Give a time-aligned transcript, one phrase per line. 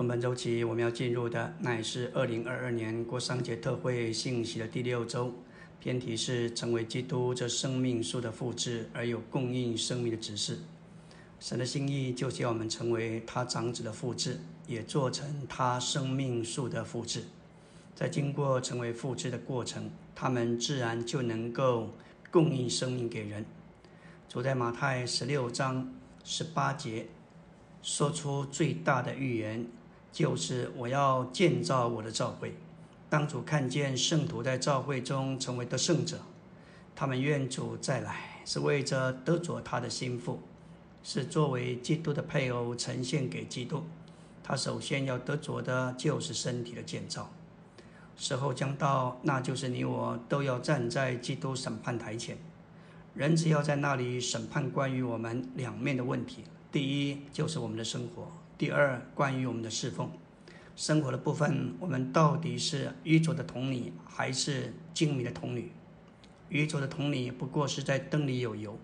[0.00, 5.30] 从本周起，我们要进入的乃是二零二二年过商节特会信息的第六周，
[5.78, 10.60] 偏题是成为基督这生命树的复制，而有供应生命的指示。
[11.38, 17.24] 神的心意就是要我们成为他长子的复制，也做成他生命树的复制。
[17.94, 21.90] 在经过成为复制的过程，他们自然就能够
[22.30, 23.44] 供应生命给人。
[24.30, 25.92] 主在马太十六章
[26.24, 27.08] 十八节
[27.82, 29.66] 说出最大的预言，
[30.12, 32.54] 就是我要建造我的教会。
[33.08, 36.20] 当主看见圣徒在教会中成为得胜者，
[36.94, 40.40] 他们愿主再来，是为着得着他的心腹。
[41.02, 43.82] 是作为基督的配偶呈现给基督，
[44.44, 47.30] 他首先要得着的就是身体的建造。
[48.18, 52.36] 时候将到，那就是你我都要站在基督审判台前，
[53.14, 56.44] 人只要在那里审判关于我们两面的问题。
[56.70, 58.30] 第一就是我们的生活，
[58.60, 60.10] 第二关于我们的侍奉。
[60.76, 65.72] 生活的部分，我们到底是愚拙的童女还是精明的童女？
[66.50, 68.78] 愚拙的童女不过是在灯里有油。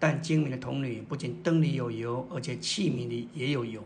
[0.00, 3.84] 但精明的童女不仅灯里有油，而且器皿里也有油，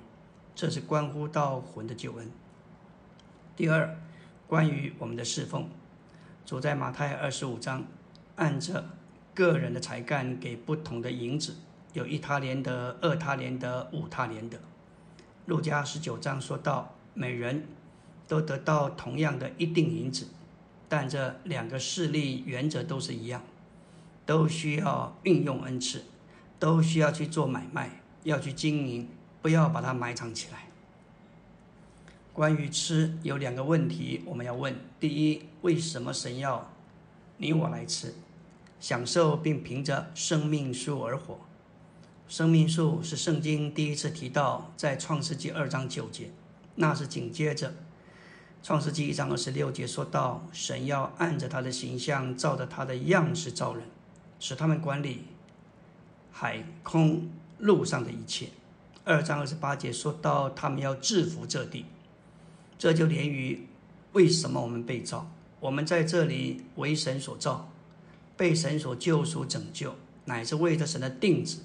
[0.55, 2.31] 这是关乎到魂的救恩。
[3.55, 3.95] 第二，
[4.47, 5.69] 关于我们的侍奉，
[6.47, 7.85] 主在马太二十五章，
[8.37, 8.89] 按着
[9.35, 11.57] 个人的才干给不同的银子，
[11.93, 14.57] 有一他连德、二他连德、五他连德。
[15.47, 17.67] 路加十九章说到，每人
[18.29, 20.29] 都得到同样的一锭银子，
[20.89, 23.43] 但这两个势力原则都是一样。
[24.27, 26.03] 都需要运用恩赐，
[26.59, 29.09] 都需要去做买卖，要去经营，
[29.41, 30.67] 不要把它埋藏起来。
[32.33, 36.73] 关于吃，有两个问题我们要问：第一，为什么神要
[37.37, 38.15] 你我来吃，
[38.81, 41.39] 享受并凭着生命树而活？
[42.29, 46.31] 生命树是圣经第一次提到，在创世纪二章九节，
[46.75, 47.75] 那是紧接着
[48.63, 53.85] 创世纪一章二十六节说到，神要按着他的形象，照着他的样式造人。
[54.39, 55.23] 使他们管理
[56.31, 58.49] 海空路上的一切。
[59.03, 61.87] 二章二十八节说到，他们要制服这地，
[62.79, 63.67] 这就连于
[64.13, 65.31] 为什么我们被造？
[65.59, 67.73] 我们在这里为神所造，
[68.37, 69.95] 被神所救赎拯救，
[70.27, 71.61] 乃是为着神的定旨，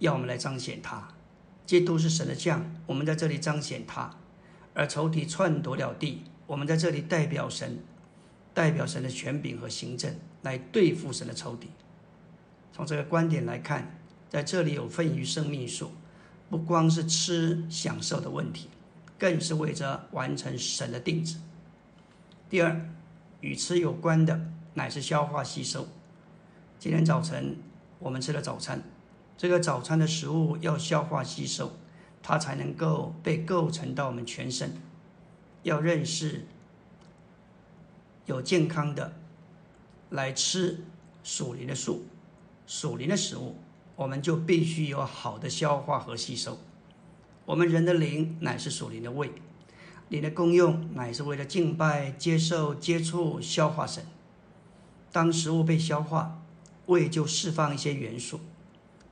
[0.00, 1.08] 要我们来彰显他。
[1.64, 4.10] 基督是神的将，我们在这里彰显他。
[4.74, 7.78] 而仇敌篡夺了地，我们在这里代表神，
[8.52, 11.68] 代表神的权柄和行政，来对付神的仇敌。
[12.72, 15.90] 从这个观点来看，在这里有份于生命树，
[16.48, 18.68] 不光是吃享受的问题，
[19.18, 21.36] 更是为着完成神的定旨。
[22.48, 22.88] 第二，
[23.40, 24.40] 与吃有关的
[24.74, 25.86] 乃是消化吸收。
[26.78, 27.56] 今天早晨
[27.98, 28.82] 我们吃了早餐，
[29.40, 31.72] 这个早餐的食物要消化吸收，
[32.22, 34.76] 它才能够被构成到我们全身。
[35.62, 36.44] 要认识
[38.26, 39.14] 有健康的
[40.10, 40.84] 来吃
[41.24, 42.04] 属灵的素。
[42.66, 43.56] 属灵的食物，
[43.96, 46.58] 我们就必须有好的消化和吸收。
[47.46, 49.32] 我们人的灵乃是属灵的胃，
[50.10, 54.04] 灵的功用乃是为了敬拜、接受、接触、消化神。
[55.10, 56.42] 当食物被消化，
[56.84, 58.40] 胃就释放一些元素，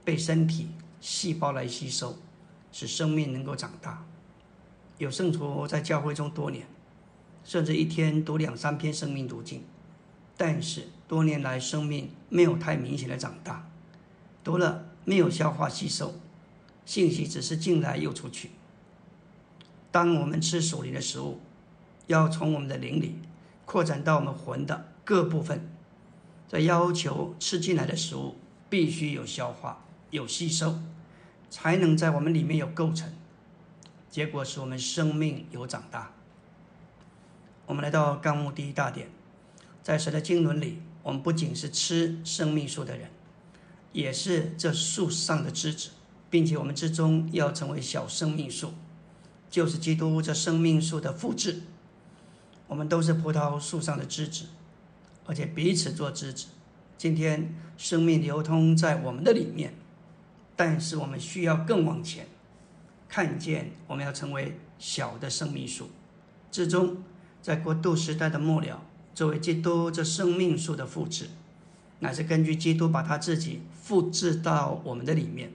[0.09, 0.69] 被身体
[1.03, 2.17] 细胞来吸收，
[2.73, 4.07] 使生命能够长大。
[4.97, 6.67] 有圣徒在教会中多年，
[7.45, 9.63] 甚至一天读两三篇生命读经。
[10.35, 13.69] 但是多年来，生命没有太明显的长大，
[14.43, 16.15] 读了没有消化吸收，
[16.87, 18.53] 信息只是进来又出去。
[19.91, 21.39] 当我们吃属灵的食物，
[22.07, 23.19] 要从我们的灵里
[23.67, 25.69] 扩展到我们魂的各部分，
[26.49, 28.37] 这要求吃进来的食物
[28.71, 30.79] 必须有消化、有吸收，
[31.51, 33.13] 才能在我们里面有构成，
[34.11, 36.13] 结果使我们生命有长大。
[37.67, 39.11] 我们来到纲目第一大点。
[39.83, 43.11] 在神的经纶里，我们不仅是吃生命树的人，
[43.93, 45.91] 也是这树上的枝子，
[46.29, 48.75] 并且我们之中要成为小生命树，
[49.51, 51.63] 就是基督这生命树的复制。
[52.67, 54.45] 我们都是葡萄树上的枝子，
[55.25, 56.49] 而且彼此做枝子。
[56.99, 59.73] 今天生命流通在我们的里面，
[60.59, 62.27] 但是我们需要更往前，
[63.09, 65.89] 看见我们要成为小的生命树
[66.51, 66.97] 最终，
[67.41, 68.83] 在过渡时代的末了。
[69.15, 71.29] 作为基督这生命树的复制，
[72.01, 75.53] 乃是根据基督把他自己复制到我们的里面，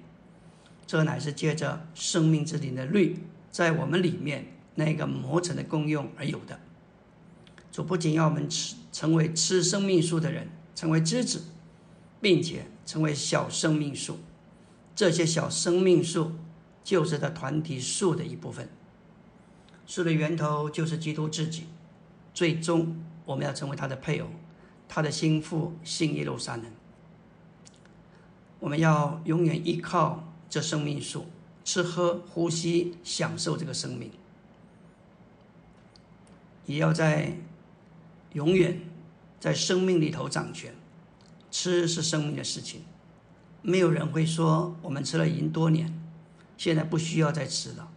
[0.87, 3.19] 这乃是借着生命之灵的律
[3.51, 4.45] 在我们里面
[4.75, 6.57] 那个磨成的功用而有的。
[7.73, 11.43] 主不仅要我们吃成为吃生命树的人，成为枝子，
[12.21, 14.19] 并且成为小生命树，
[14.95, 16.33] 这些小生命树
[16.83, 18.69] 就是他团体树的一部分。
[19.85, 21.67] 树的源头就是基督自己，
[22.33, 24.27] 最终我们要成为他的配偶，
[24.87, 26.65] 他的心腹，新耶路撒冷。
[28.59, 31.25] 我们要永远依靠这生命树，
[31.65, 34.09] 吃喝呼吸，享受这个生命，
[36.65, 37.35] 也要在
[38.31, 38.79] 永远
[39.39, 40.73] 在生命里头掌权。
[41.51, 42.81] 吃是生命的事情，
[43.63, 45.91] 没有人会说我们吃了已经多年，
[46.57, 47.89] 现在不需要再吃了。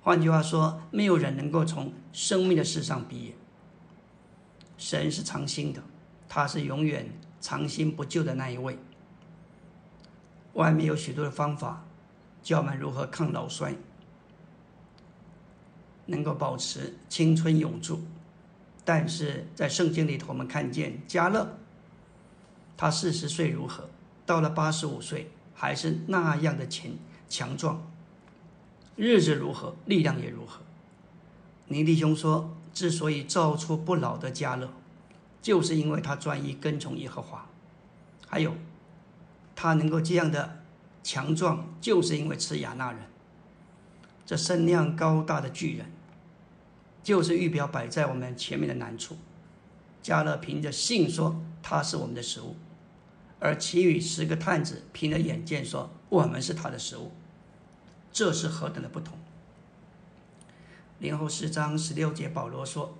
[0.00, 3.34] 换句话说，没有人能够从生命的事上毕业。
[4.78, 5.82] 神是长心的，
[6.28, 7.10] 他是永远
[7.40, 8.78] 长心不救的那一位。
[10.54, 11.84] 外面有许多的方法，
[12.40, 13.74] 教我们如何抗老衰，
[16.06, 18.00] 能够保持青春永驻。
[18.84, 21.58] 但是在圣经里头，我们看见加勒，
[22.76, 23.90] 他四十岁如何，
[24.28, 26.90] 到了八十五岁还是那样的强
[27.30, 27.90] 强壮，
[28.94, 30.60] 日子如何，力量也如何。
[31.68, 34.68] 尼弟兄说，之所以造出不老的加勒，
[35.40, 37.46] 就是因为他专一跟从耶和华，
[38.26, 38.52] 还有。
[39.56, 40.60] 他能够这样的
[41.02, 43.00] 强壮，就是因为吃雅纳人。
[44.26, 45.90] 这身量高大的巨人，
[47.02, 49.16] 就是预表摆在我们前面的难处。
[50.02, 52.54] 加勒凭着信说他是我们的食物，
[53.40, 57.12] 而其余十个探子凭着眼见说我们是他的食物。
[58.10, 59.18] 这是何等的不同！
[60.98, 62.98] 零后四章十六节，保罗说：“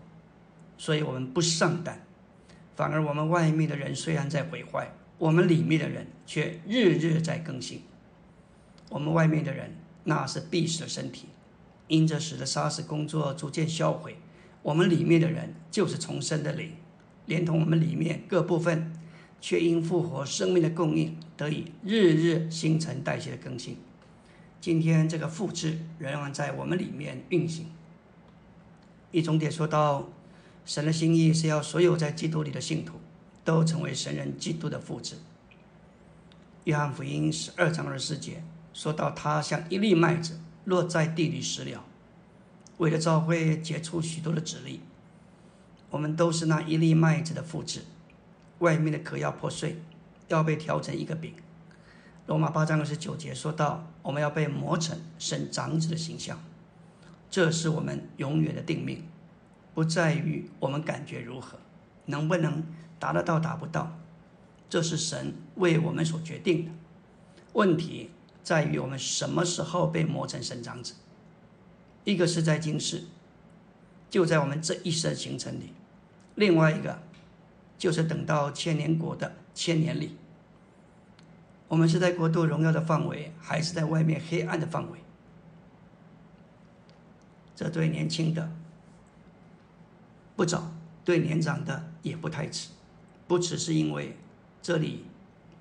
[0.79, 1.99] 所以我们不上当，
[2.77, 7.83] 反而我们外面的人虽然在毁坏。”我们里面的人却日日在更新。
[8.89, 11.27] 我们外面的人那是必死的身体，
[11.89, 14.19] 因着使得杀死工作逐渐销毁。
[14.63, 16.75] 我们里面的人就是重生的灵，
[17.27, 18.93] 连同我们里面各部分，
[19.41, 23.77] 却因复活生命的供应，得以日日新陈代谢的更新。
[24.61, 27.67] 今天这个复制仍然在我们里面运行。
[29.11, 30.09] 一总点说到，
[30.65, 32.95] 神的心意是要所有在基督里的信徒。
[33.45, 35.15] 都成为神人基督的复制。
[36.65, 38.45] 约翰福音十二章二十四节
[38.75, 41.83] 说到，他像一粒麦子落在地里死了，
[42.77, 44.81] 为了召会结出许多的籽粒。
[45.89, 47.85] 我们都是那一粒麦子的复制，
[48.59, 49.81] 外面的壳要破碎，
[50.29, 51.35] 要被调成一个饼。
[52.27, 56.39] 罗马八章二十九节说到，我们要被磨成神长子的形象。
[57.31, 59.07] 这是我们永远的定命，
[59.75, 61.59] 不在于我们感觉如何，
[62.07, 62.65] 能不能。
[63.01, 63.97] 达得到达不到，
[64.69, 66.73] 这是神为我们所决定的。
[67.53, 68.11] 问题
[68.43, 70.95] 在于我们什么时候被磨成神长子？
[72.03, 73.05] 一个是在今世，
[74.11, 75.67] 就在我们这一生行程里；
[76.35, 77.01] 另外一个
[77.79, 80.17] 就是等到千年国的千年里。
[81.69, 84.99] 我们是在国度荣耀的范围，还是在外面黑暗的范围？
[87.55, 88.51] 这对年轻的
[90.35, 90.73] 不早，
[91.05, 92.71] 对年长的也不太迟。
[93.27, 94.17] 不只是因为
[94.63, 95.05] 这里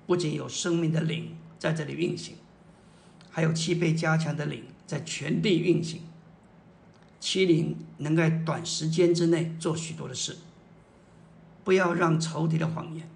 [0.06, 2.36] 不仅有生命的灵在这里运行，
[3.30, 6.02] 还有七倍加强的灵在全地运行。
[7.20, 10.36] 七灵能在短时间之内做许多的事。
[11.68, 13.06] 不要让仇敌的谎言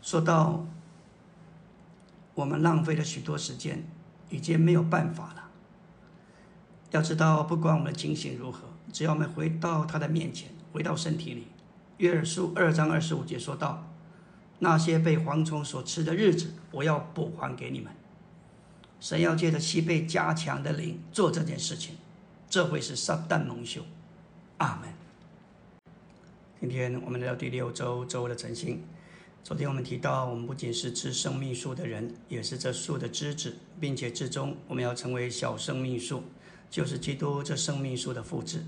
[0.00, 0.64] 说到
[2.36, 3.84] 我们浪费了许多时间，
[4.30, 5.50] 已经没有办法了。
[6.92, 8.60] 要知道，不管我们的情形如何，
[8.92, 10.50] 只要我们回到他的面前。
[10.72, 11.48] 回到身体里，
[11.96, 13.88] 约尔书二章二十五节说道
[14.60, 17.92] ：“那些被蝗虫所吃的日子，我要补还给你们。”
[19.00, 21.96] 神要借着七倍加强的灵做这件事情，
[22.48, 23.82] 这会是撒旦蒙羞。
[24.58, 24.94] 阿门。
[26.60, 28.80] 今天我们来到第六周周的晨星。
[29.42, 36.22] 昨天我们提到，我们不仅是吃生命树的人，也是这树的枝子，并且至终我们要成为小生命树，
[36.70, 38.64] 就是基督这生命树的复制。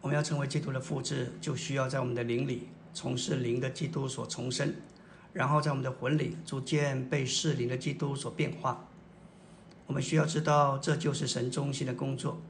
[0.00, 4.74] 我们要成为基督的复制，就需要在我们的灵里从事灵的基督所重生，
[5.32, 8.88] 然后在我们的魂里逐渐被世灵的基督所变化。
[9.86, 12.40] 我们需要知道，这就是神中心的工作。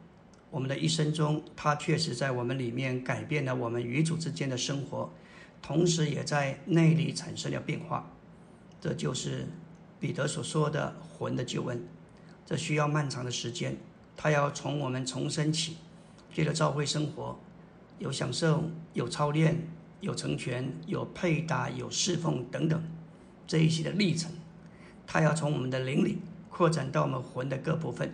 [0.50, 5.12] 我们的一生中，他确实在我们里面改变了我们与主之间的生活，
[5.60, 8.10] 同时也在内里产生了变化。
[8.80, 9.46] 这就是
[10.00, 11.86] 彼得所说的魂的救恩。
[12.46, 13.76] 这需要漫长的时间，
[14.16, 15.76] 他要从我们重生起。
[16.32, 17.36] 借着教会生活，
[17.98, 19.68] 有享受，有操练，
[20.00, 22.80] 有成全，有配搭，有侍奉等等
[23.44, 24.30] 这一些的历程，
[25.04, 28.12] 他要从我们的灵里扩展到我们魂的各部分，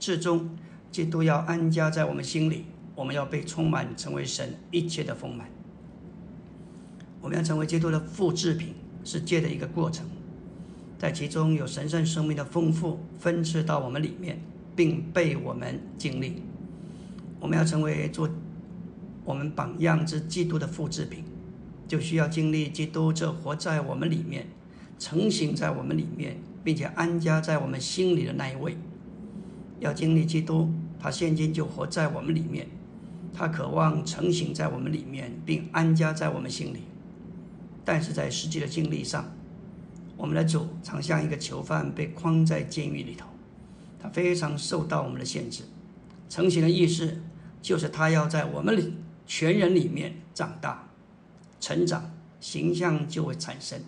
[0.00, 0.58] 至终
[0.90, 5.48] 基督要安家在我们心里，我们要被充满，成为神一切的丰满。
[7.20, 10.06] 我们要成为基督的复制品，是借的一个过程，
[10.98, 14.40] 在其中有神圣生命的丰富分赐到我们里面，
[14.74, 16.42] 并被我们经历。
[17.38, 18.28] 我们要成为做
[19.24, 21.24] 我们榜样之基督的复制品，
[21.86, 24.46] 就需要经历基督这活在我们里面、
[24.98, 28.76] 成型在我们里面，并且安家在我们心里的那一位。
[29.80, 32.68] 要经历基督，他现今就活在我们里面，
[33.32, 36.82] 他渴望成型在我们里面，并安家在我们心里。
[37.84, 39.28] 但是在实际的经历上，
[40.16, 43.26] 我们的主常像一个囚犯被框在监狱里头，
[43.98, 45.64] 他非常受到我们的限制。
[46.28, 47.20] 成型的意思
[47.60, 48.94] 就是他要在我们里
[49.26, 50.88] 全人里面长大、
[51.58, 53.80] 成长，形象就会产生，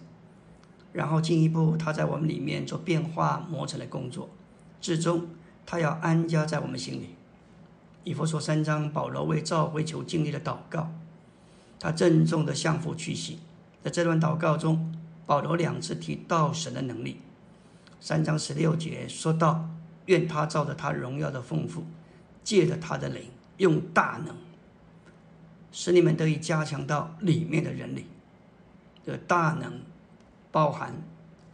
[0.93, 4.31] 然后进一步他在我们里面做变化磨成的工作，
[4.81, 5.29] 最终
[5.65, 7.15] 他要安家在我们心里。
[8.05, 10.93] 以弗所三章，保罗为召会求经历的祷告，
[11.79, 13.39] 他郑重的向父屈膝，
[13.83, 14.95] 在这段祷告中。
[15.25, 17.21] 保罗两次提到神的能力，
[18.01, 19.71] 三章十六节说到
[20.07, 21.85] ：“愿他照着他荣耀的丰富，
[22.43, 24.35] 借着他的灵，用大能，
[25.71, 28.07] 使你们得以加强到里面的人里。
[29.07, 29.81] 这大能
[30.51, 30.93] 包含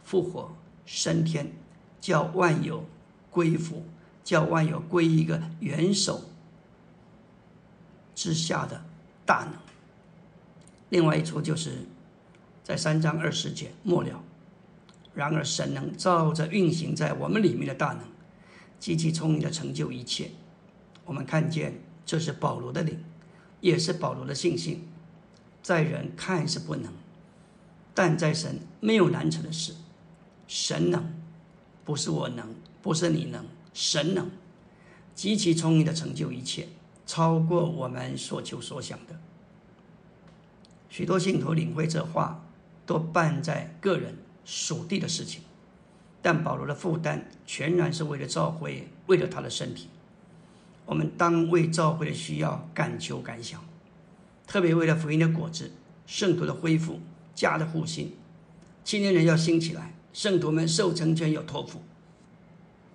[0.03, 0.51] 复活、
[0.83, 1.53] 升天，
[2.01, 2.83] 叫万有
[3.29, 3.85] 归服，
[4.29, 6.21] 叫万有归一个元首
[8.13, 8.85] 之下的
[9.25, 9.53] 大能。
[10.89, 11.87] 另外一处就是。”
[12.63, 14.23] 在三章二十节末了，
[15.15, 18.01] 然而神能照着运行在我们里面的大能，
[18.79, 20.29] 极其聪明的成就一切。
[21.03, 23.03] 我们看见这是保罗的灵，
[23.59, 24.87] 也是保罗的信心。
[25.63, 26.93] 在人看是不能，
[27.95, 29.73] 但在神没有难成的事。
[30.47, 31.11] 神能，
[31.83, 33.43] 不是我能，不是你能，
[33.81, 34.29] 神能，
[35.15, 36.67] 极其聪明的成就一切，
[37.07, 39.17] 超过我们所求所想的。
[40.89, 42.43] 许多信徒领会这话。
[42.85, 45.43] 都办在个人属地的事情，
[46.23, 49.89] 但保罗的负担全然是为了召会，为了他的身体。
[50.87, 53.63] 我们当为召会的需要感求感想，
[54.47, 55.71] 特别为了福音的果子、
[56.07, 56.99] 圣徒的恢复、
[57.35, 58.11] 家的复兴、
[58.83, 61.83] 青年人要兴起来、圣徒们受成全有托付，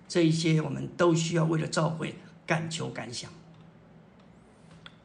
[0.08, 2.14] 这一些我们都需要为了召会
[2.46, 3.30] 感求感想。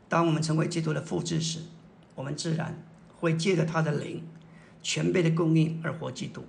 [0.07, 1.59] 当我们成为基督的复制时，
[2.15, 2.83] 我们自然
[3.17, 4.27] 会借着他的灵。
[4.81, 6.45] 全备的供应而活基督。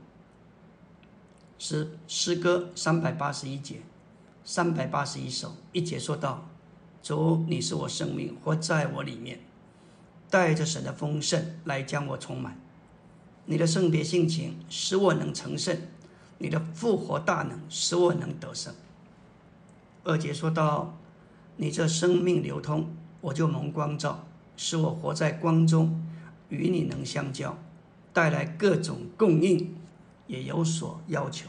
[1.59, 3.83] 诗诗歌三百八十一节，
[4.45, 6.49] 三百八十一首，一节说道
[7.03, 9.41] ：“主，你是我生命，活在我里面，
[10.31, 12.57] 带着神的丰盛来将我充满。
[13.47, 15.77] 你的圣别性情使我能成圣，
[16.41, 18.75] 你的复活大能使我能得胜。”
[20.03, 20.99] 二节说到
[21.57, 26.03] ：“你这生命流通，我就蒙光照，使我活在光中，
[26.49, 27.57] 与你能相交。”
[28.13, 29.77] 带来各种供应，
[30.27, 31.49] 也有所要求，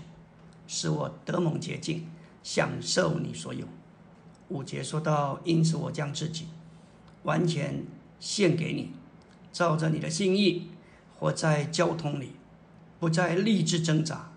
[0.67, 2.07] 使我得蒙洁净，
[2.43, 3.65] 享受你所有。
[4.49, 6.45] 五节说到，因此我将自己
[7.23, 7.83] 完全
[8.19, 8.91] 献给你，
[9.51, 10.67] 照着你的心意
[11.17, 12.33] 活在交通里，
[12.99, 14.30] 不再立志挣扎，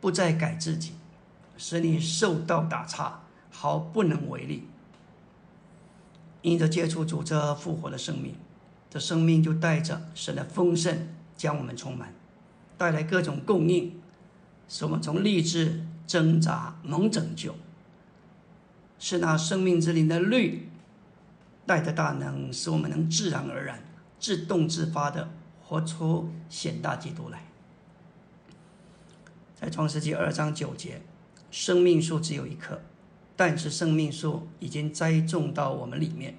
[0.00, 0.92] 不再改自己，
[1.56, 4.68] 使你受到打岔，毫不能为力。
[6.42, 8.34] 因着接触主这复活的生命，
[8.88, 11.08] 这生命就带着神的丰盛。
[11.36, 12.12] 将我们充满，
[12.76, 14.00] 带来各种供应，
[14.68, 17.54] 使我们从励志挣扎蒙拯救。
[18.98, 20.68] 是那生命之灵的律
[21.64, 23.84] 带的大能，使我们能自然而然、
[24.18, 25.30] 自动自发的
[25.62, 27.44] 活出显大基督来。
[29.60, 31.02] 在创世纪二章九节，
[31.50, 32.80] 生命树只有一棵，
[33.34, 36.38] 但是生命树已经栽种到我们里面，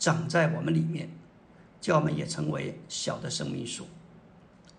[0.00, 1.10] 长在我们里面，
[1.80, 3.86] 叫我们也成为小的生命树。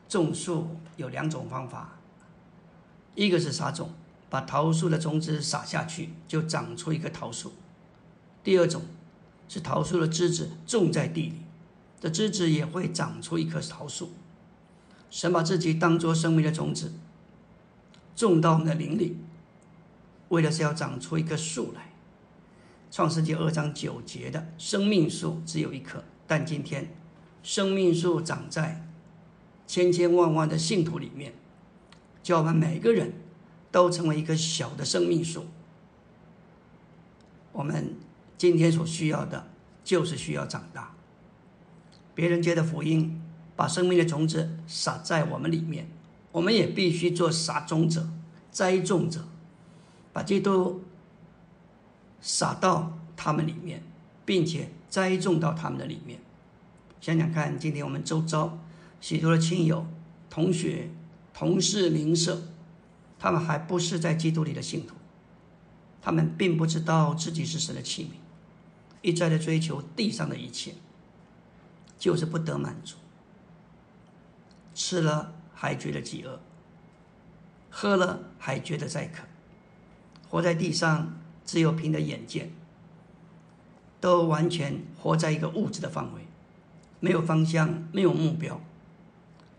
[0.09, 0.67] 种树
[0.97, 1.97] 有两种方法，
[3.15, 3.91] 一个是撒种，
[4.29, 7.51] 把桃树的种子撒下去，就长出一个桃树；
[8.43, 8.81] 第二种
[9.47, 11.41] 是桃树的枝子种在地里，
[12.01, 14.11] 这枝子也会长出一棵桃树。
[15.09, 16.91] 神把自己当作生命的种子，
[18.17, 19.15] 种到我们的灵里，
[20.29, 21.93] 为的是要长出一棵树来。
[22.89, 26.93] 创世纪二章九节的生命树只有一棵，但今天
[27.43, 28.83] 生命树长在。
[29.67, 31.33] 千千万万的信徒里面，
[32.23, 33.11] 叫我们每个人
[33.69, 35.45] 都成为一棵小的生命树。
[37.51, 37.93] 我们
[38.37, 39.49] 今天所需要的，
[39.83, 40.95] 就是需要长大。
[42.15, 43.21] 别人接的福音，
[43.57, 45.89] 把生命的种子撒在我们里面，
[46.37, 48.07] 我们也必须做撒种者、
[48.51, 49.25] 栽种者，
[50.13, 50.83] 把基督
[52.21, 53.81] 撒到他们里面，
[54.23, 56.19] 并且栽种到他们的里面。
[57.01, 58.59] 想想看，今天我们周遭。
[59.01, 59.87] 许多的亲友、
[60.29, 60.91] 同学、
[61.33, 62.43] 同事、邻舍，
[63.17, 64.93] 他们还不是在基督里的信徒，
[66.03, 68.09] 他们并不知道自己是神的器皿，
[69.01, 70.75] 一再的追求地上的一切，
[71.97, 72.97] 就是不得满足。
[74.75, 76.39] 吃了还觉得饥饿，
[77.71, 79.23] 喝了还觉得再渴，
[80.29, 82.51] 活在地上只有凭着眼见，
[83.99, 86.21] 都完全活在一个物质的范围，
[86.99, 88.61] 没有方向，没有目标，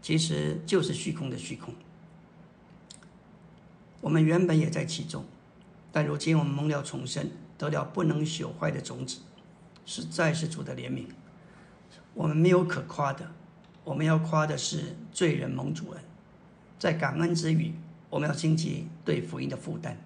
[0.01, 1.75] 其实就是虚空的虚空。
[4.01, 5.25] 我们原本也在其中，
[5.91, 7.29] 但如今我们蒙了重生，
[7.59, 9.19] 得了不能朽坏的种子，
[9.85, 11.07] 实在是主的怜悯。
[12.15, 13.33] 我们没有可夸的，
[13.85, 16.03] 我们要夸的是罪人蒙主恩。
[16.79, 17.73] 在感恩之余，
[18.11, 19.97] 我们要兴起对福音的负担，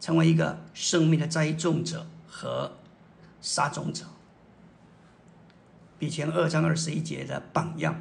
[0.00, 2.72] 成为一个生命的栽种者和
[3.40, 4.04] 撒种者。
[5.98, 8.00] 比前二章二十一节的榜样。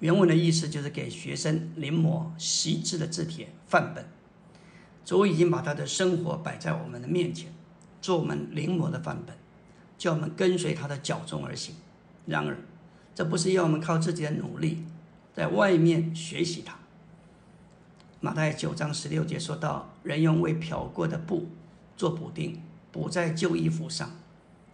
[0.00, 4.04] 原文的意思就是给学生临摹习字的字帖范本。
[5.04, 7.52] 主已经把他的生活摆在我们的面前，
[8.00, 9.34] 做我们临摹的范本，
[9.96, 11.74] 叫我们跟随他的脚踪而行。
[12.26, 12.58] 然而，
[13.18, 14.84] 这不是要我们靠自己的努力
[15.34, 16.78] 在外面学习它。
[18.20, 21.48] 马太九章十六节说到：“人用未漂过的布
[21.96, 24.08] 做补丁，补在旧衣服上，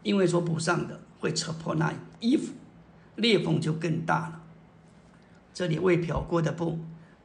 [0.03, 2.53] 因为所补上的会扯破那衣服，
[3.17, 4.43] 裂缝就更大了。”
[5.55, 6.81] 这里未漂过的布，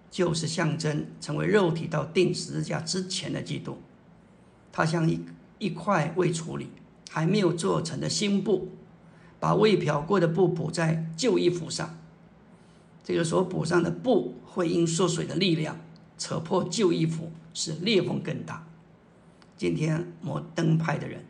[0.10, 3.78] 就是象征成为肉体到定十字架之前的基督。
[4.72, 5.20] 它像一
[5.58, 6.70] 一块未处理、
[7.10, 8.70] 还没有做成的新布，
[9.40, 11.98] 把未漂过的布补在旧衣服上。
[13.04, 15.78] 这个所补上的布会因缩水的力量
[16.18, 18.68] 扯破旧衣服，使裂缝更大。
[19.58, 21.26] 今天摩登派的人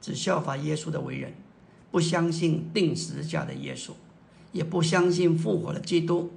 [0.00, 1.34] 只效法耶稣的为人，
[1.90, 3.92] 不相信定十字架的耶稣。
[4.52, 6.30] 也不相信复活的基督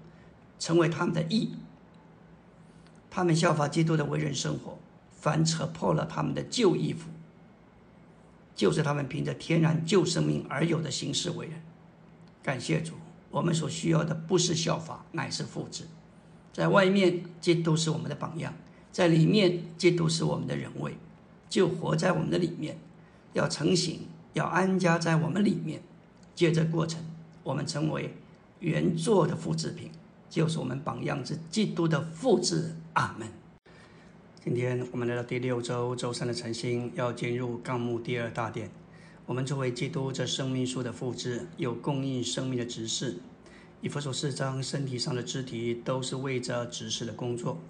[0.59, 1.51] 成为他们的义，
[3.09, 4.77] 他们效法基督的为人生活，
[5.09, 7.07] 反扯破了他们的旧衣服，
[8.59, 11.61] 就是他们凭着天然旧生命而有的形式为人。
[12.43, 12.91] 感谢主，
[13.31, 15.85] 我们所需要的不是效法，乃是复制。
[16.51, 18.51] 在外面，基督是我们的榜样；
[18.91, 20.97] 在里面，基督是我们的人位，
[21.49, 22.77] 就活在我们的里面，
[23.31, 24.01] 要成型，
[24.33, 25.81] 要安家在我们里面。
[26.35, 27.01] 借这过程。
[27.43, 28.13] 我们成为
[28.59, 29.89] 原作的复制品，
[30.29, 32.75] 就是我们榜样之基督的复制。
[32.91, 33.25] 阿门。
[34.49, 38.71] 今天我们来到第六周周三的晨星，要进入纲目第二大点。
[39.27, 43.17] 我们作为基督这生命树的复制，有供应生命的执事。
[43.79, 47.61] 以弗所四章，身体上的肢体都是为着执事的工作，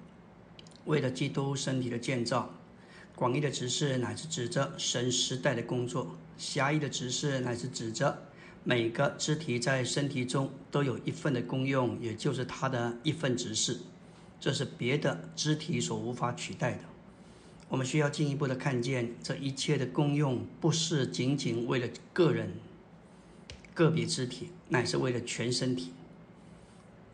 [0.85, 2.49] 为了基督身体的建造。
[3.13, 8.17] 广义的执事乃是指着神时代的工作，狭义的执事乃是指着。
[8.63, 13.81] 每个肢体在身体中都有一份的功用，也就是它的一份职事，
[14.39, 16.79] 这是别的肢体所无法取代的。
[17.67, 22.53] 我们需要进一步的看见，这一切的功用不是仅仅为了个人、
[23.73, 25.91] 个别肢体，乃是为了全身体。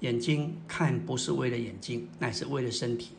[0.01, 3.09] 眼睛看不是为了眼睛，乃是为了身体；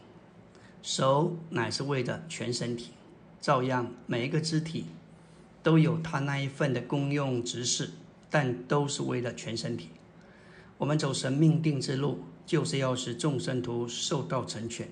[0.83, 2.93] 手乃是为了全身体。
[3.41, 4.87] 照样，每一个肢体
[5.63, 7.91] 都有它那一份的功用职事。
[8.29, 9.89] 但都是为了全身体。
[10.79, 14.89] 我们走神命定之路，就是要使众生徒受到成全，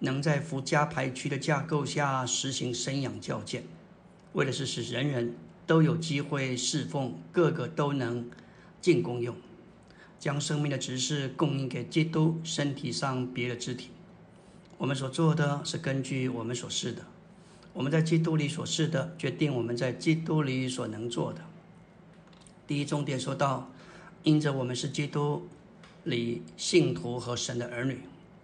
[0.00, 3.64] 能在福家排区的架构下实行生养教建，
[4.32, 8.28] 为的是使人人都有机会侍奉，个个都能
[8.80, 9.36] 尽功用，
[10.18, 13.90] 将生命的指示供应给基督身体上别的肢体。
[14.78, 17.02] 我们所做的是根据我们所示的，
[17.74, 21.40] 我们在基督里所示的，决定我们在基督里所能做的。
[22.66, 23.70] 第一重点说到，
[24.22, 25.48] 因着我们是基督
[26.04, 27.98] 里信徒和神的儿女，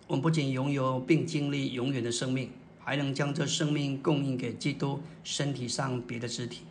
[0.07, 6.63] 我们不仅拥有并经历永远的生命，还能将这生命供应给基督身体上别的肢体。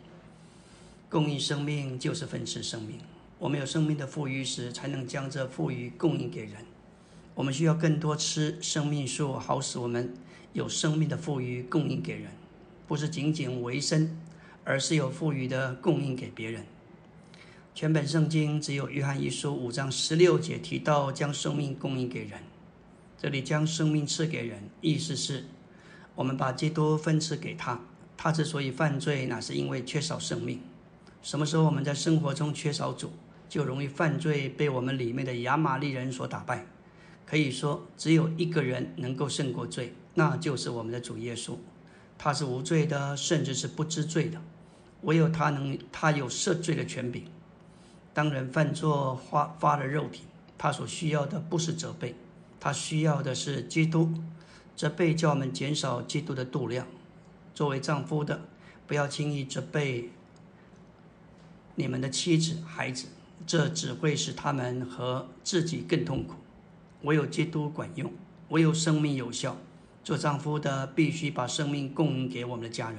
[1.08, 2.98] 供应生命就是分赐生命。
[3.38, 6.54] 我们有生命的富裕时，才能将这富裕供应给人。
[7.34, 10.14] 我们需要更多吃生命树，好使我们
[10.52, 12.30] 有生命的富裕供应给人，
[12.86, 14.16] 不是仅仅维生，
[14.62, 16.64] 而是有富裕的供应给别人。
[17.74, 22.38] 全本圣经只有约翰一书五章十六节提到将生命供应给人。
[23.18, 25.46] 这里将生命赐给人，意思是，
[26.14, 27.80] 我们把基督分赐给他。
[28.16, 30.60] 他之所以犯罪，那是因为缺少生命。
[31.20, 33.10] 什么时候我们在生活中缺少主，
[33.48, 36.64] 就容易犯罪，被我们里面的亚玛利人所打败。
[37.26, 41.56] 可以说，只有一个人能够胜过罪，那就是我们的主耶稣。
[42.16, 44.40] 他是无罪的，甚至是不知罪的。
[45.02, 47.24] 唯有他能，他有赦罪的权柄。
[48.14, 50.22] 当人犯错发发了肉体，
[50.56, 52.14] 他所需要的不是责备，
[52.60, 54.14] 他需要的是基督
[54.76, 56.86] 责备叫我们减少基督的度量。
[57.52, 58.42] 作为丈夫的，
[58.86, 60.10] 不要轻易责备
[61.74, 63.08] 你们的妻子、孩子，
[63.46, 66.36] 这只会使他们和自己更痛苦。
[67.02, 68.12] 唯有基督管用，
[68.48, 69.56] 唯有生命有效。
[70.04, 72.98] 做丈夫的必须把生命供应给我们的家人。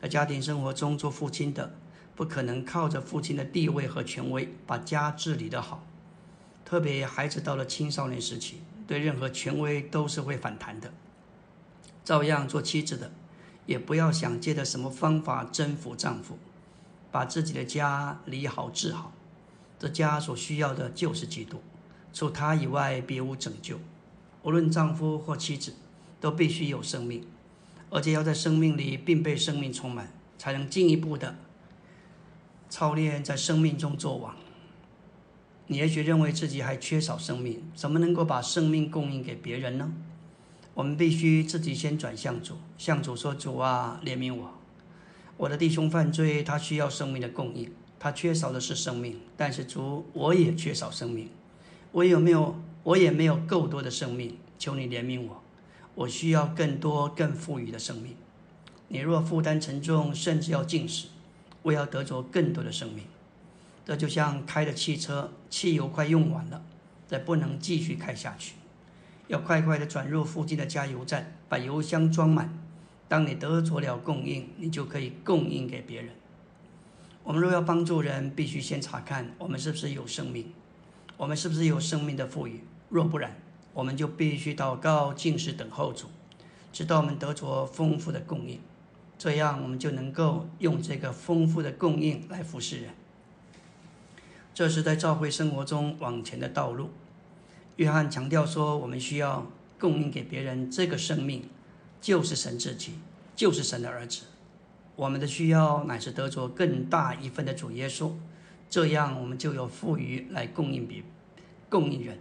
[0.00, 1.74] 在家庭生活中，做父亲的
[2.18, 5.86] 不可能靠着父亲的地位和权威把家治理得好。
[6.64, 8.56] 特别孩子到了青少年时期，
[8.88, 10.92] 对任何权威都是会反弹的。
[12.04, 13.12] 照样做妻子的，
[13.66, 16.36] 也不要想借着什么方法征服丈夫，
[17.12, 19.12] 把自己的家理好治好。
[19.78, 21.62] 这家所需要的就是基督，
[22.12, 23.78] 除他以外别无拯救。
[24.42, 25.72] 无论丈夫或妻子，
[26.20, 27.24] 都必须有生命，
[27.90, 31.36] 而且要在生命里并被生命充满，才能进一步的
[32.68, 34.34] 操练在生命中作王。
[35.66, 39.92] 你也许认为自己还缺少生命，怎么能够把生命供应给别人呢？
[40.74, 44.54] 我们必须自己先转向主，向主说：“主啊，怜悯我！
[45.36, 49.18] 我的弟兄犯罪，他需要生命的供应，他缺少的是生命。
[49.36, 51.28] 但是主，我也缺少生命，
[51.92, 52.54] 我有没有？
[52.84, 55.42] 我也没有够多的生命，求你怜悯我，
[55.94, 58.16] 我需要更多、更富裕的生命。
[58.86, 61.08] 你若负担沉重，甚至要尽死，
[61.68, 63.04] 我要得着更多的生命。”
[63.84, 66.62] 这就像开的汽车，汽油快用完了，
[67.06, 68.54] 再不能继续开下去，
[69.28, 72.52] 要快快的转入附近的加油站，把油箱装满。
[73.08, 76.10] 当你得着了供应，你就可以供应给别人。
[77.22, 80.52] 我们若要帮助人，必须先查看我们是不是有生命，
[81.16, 82.62] 我们是不是有生命的富裕。
[82.90, 83.34] 若不然，
[83.72, 86.08] 我们就必须祷告、进食、等候主，
[86.70, 88.60] 直到我们得着丰富的供应。
[89.18, 92.90] 这样，我们就能够用这个丰富的供应来服侍人。
[94.54, 96.90] 这是在教会生活中往前的道路。
[97.76, 99.46] 约翰强调说，我们需要
[99.78, 101.48] 供应给别人这个生命，
[102.00, 102.92] 就是神自己，
[103.34, 104.22] 就是神的儿子。
[104.94, 108.12] 我们的需要乃是得着更大一份的主耶稣，
[108.70, 111.02] 这样我们就有富余来供应别
[111.68, 112.18] 供应人。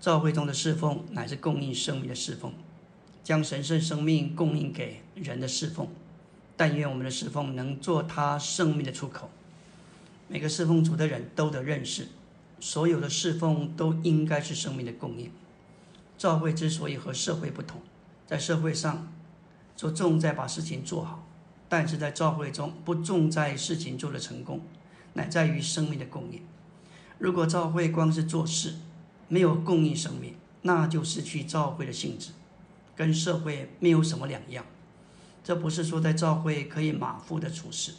[0.00, 2.52] 教会中的侍奉乃是供应生命的侍奉，
[3.22, 5.88] 将神圣生命供应给人的侍奉。
[6.56, 9.30] 但愿我们的侍奉能做他生命的出口。
[10.28, 12.08] 每个侍奉主的人都得认识，
[12.60, 15.30] 所有的侍奉都应该是生命的供应。
[16.16, 17.80] 教会之所以和社会不同，
[18.26, 19.12] 在社会上，
[19.76, 21.26] 着重在把事情做好；
[21.68, 24.60] 但是在教会中，不重在事情做的成功，
[25.14, 26.40] 乃在于生命的供应。
[27.18, 28.74] 如果教会光是做事，
[29.26, 32.30] 没有供应生命，那就失去教会的性质，
[32.96, 34.64] 跟社会没有什么两样。
[35.44, 37.92] 这不是说在教会可以马虎的处事。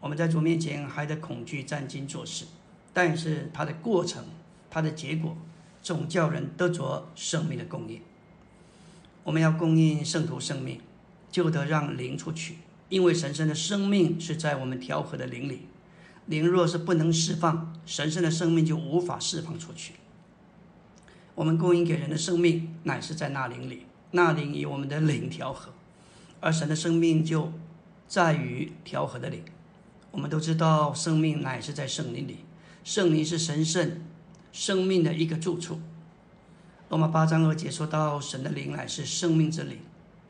[0.00, 2.46] 我们在主面前还得恐惧战兢做事，
[2.92, 4.24] 但是它的过程、
[4.70, 5.36] 它的结果，
[5.82, 8.00] 总叫人得着生命的供应。
[9.24, 10.80] 我们要供应圣徒生命，
[11.30, 15.62] 就得让灵出去，因为神圣的生命是在我们调和的灵里。
[16.26, 19.94] 灵若是不能释放，神圣的生命就无法释放出去。
[21.34, 23.85] 我们供应给人的生命，乃是在那灵里，
[24.16, 25.70] 那灵与我们的灵调和，
[26.40, 27.52] 而神的生命就
[28.08, 29.44] 在于调和的灵。
[30.10, 32.38] 我们都知道，生命乃是在圣灵里，
[32.82, 34.00] 圣灵是神圣
[34.52, 35.78] 生命的一个住处。
[36.88, 39.78] 罗马八章二节说到，神的灵乃是生命之灵，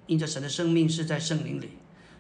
[0.07, 1.71] 因着神的生命是在圣灵里，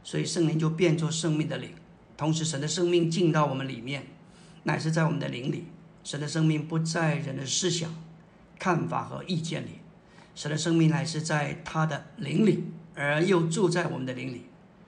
[0.05, 1.71] 所以圣灵就变作生命的灵。
[2.17, 4.07] 同时，神的生命进到我们里面，
[4.63, 5.65] 乃是在我们的灵里。
[6.05, 7.93] 神的生命不在人的思想、
[8.61, 9.81] 看法和意见里，
[10.37, 12.63] 神的生命乃是在他的灵里，
[12.95, 14.47] 而又住在我们的灵里。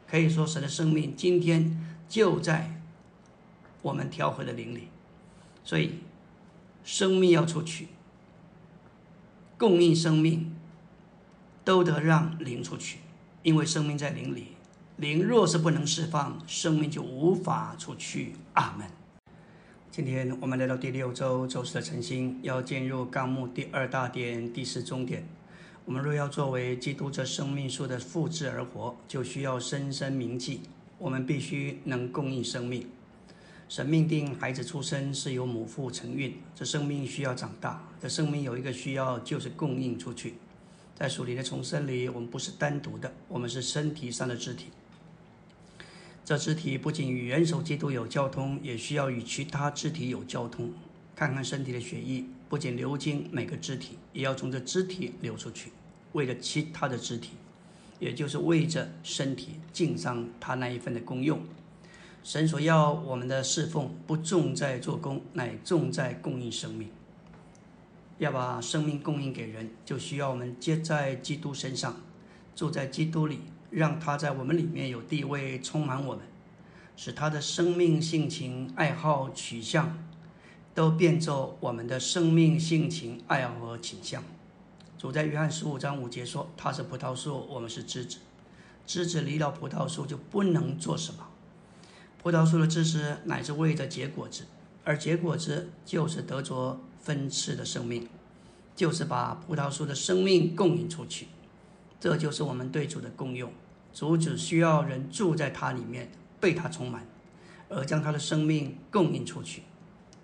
[0.09, 1.85] 可以说，神的生命今天。
[2.09, 2.81] 就在
[3.83, 4.89] 我们调和的灵里，
[5.63, 5.97] 所以
[6.83, 7.89] 生命要出去，
[9.59, 10.57] 供应生命
[11.67, 13.01] 都得让灵出去，
[13.43, 14.53] 因为生命在灵里，
[14.97, 18.33] 灵若是不能释放，生命就无法出去。
[18.55, 18.87] 阿门。
[19.91, 25.29] 今天我们来到第六周周四的晨星，要进入纲目第二大点第四中点。
[25.89, 30.61] 我们若要作为基督这生命树的复制而活，就需要深深铭记。
[30.99, 32.87] 我们必须能供应生命。
[33.71, 37.89] 神命定孩子出生是由母腹承孕，这生命需要长大。
[38.03, 40.35] 这生命有一个需要，就是供应出去。
[40.95, 44.67] 在属灵的重生里，我们不是单独的，我们是身体上的肢体。
[46.23, 50.71] 这肢体不仅与元首基督有交通，也需要与其他肢体有交通。
[51.17, 55.73] 看看身体的血液，不仅流经每个肢体，也要从这肢体流出去，
[56.13, 57.31] 为了其他的肢体。
[58.01, 61.41] 也就是为着身体尽上他那一份的功用。
[62.23, 66.91] 神所要我们的侍奉，不重在做工，乃重在供应生命。
[68.19, 71.97] 要把生命供应给人，就需要我们接在基督身上，
[72.55, 73.41] 住在基督里，
[73.71, 76.25] 让他在我们里面有地位，充满我们，
[76.97, 79.99] 使他的生命、性情、爱好、取向，
[80.73, 84.23] 都变作我们的生命、性情、爱好和倾向。
[84.99, 88.19] 主在约翰十五章五节说：“他是葡萄树，我们是枝子。
[88.85, 91.29] 枝子离了葡萄树就不能做什么。
[92.21, 94.43] 葡萄树的枝子乃是为着结果子，
[94.83, 98.09] 而结果子就是得着分赐的生命，
[98.75, 101.29] 就是把葡萄树的生命供应出去。
[102.01, 103.53] 这就是我们对主的功用。
[103.95, 107.07] 主只需要人住在它里面，被它充满，
[107.69, 109.63] 而将他的生命供应出去，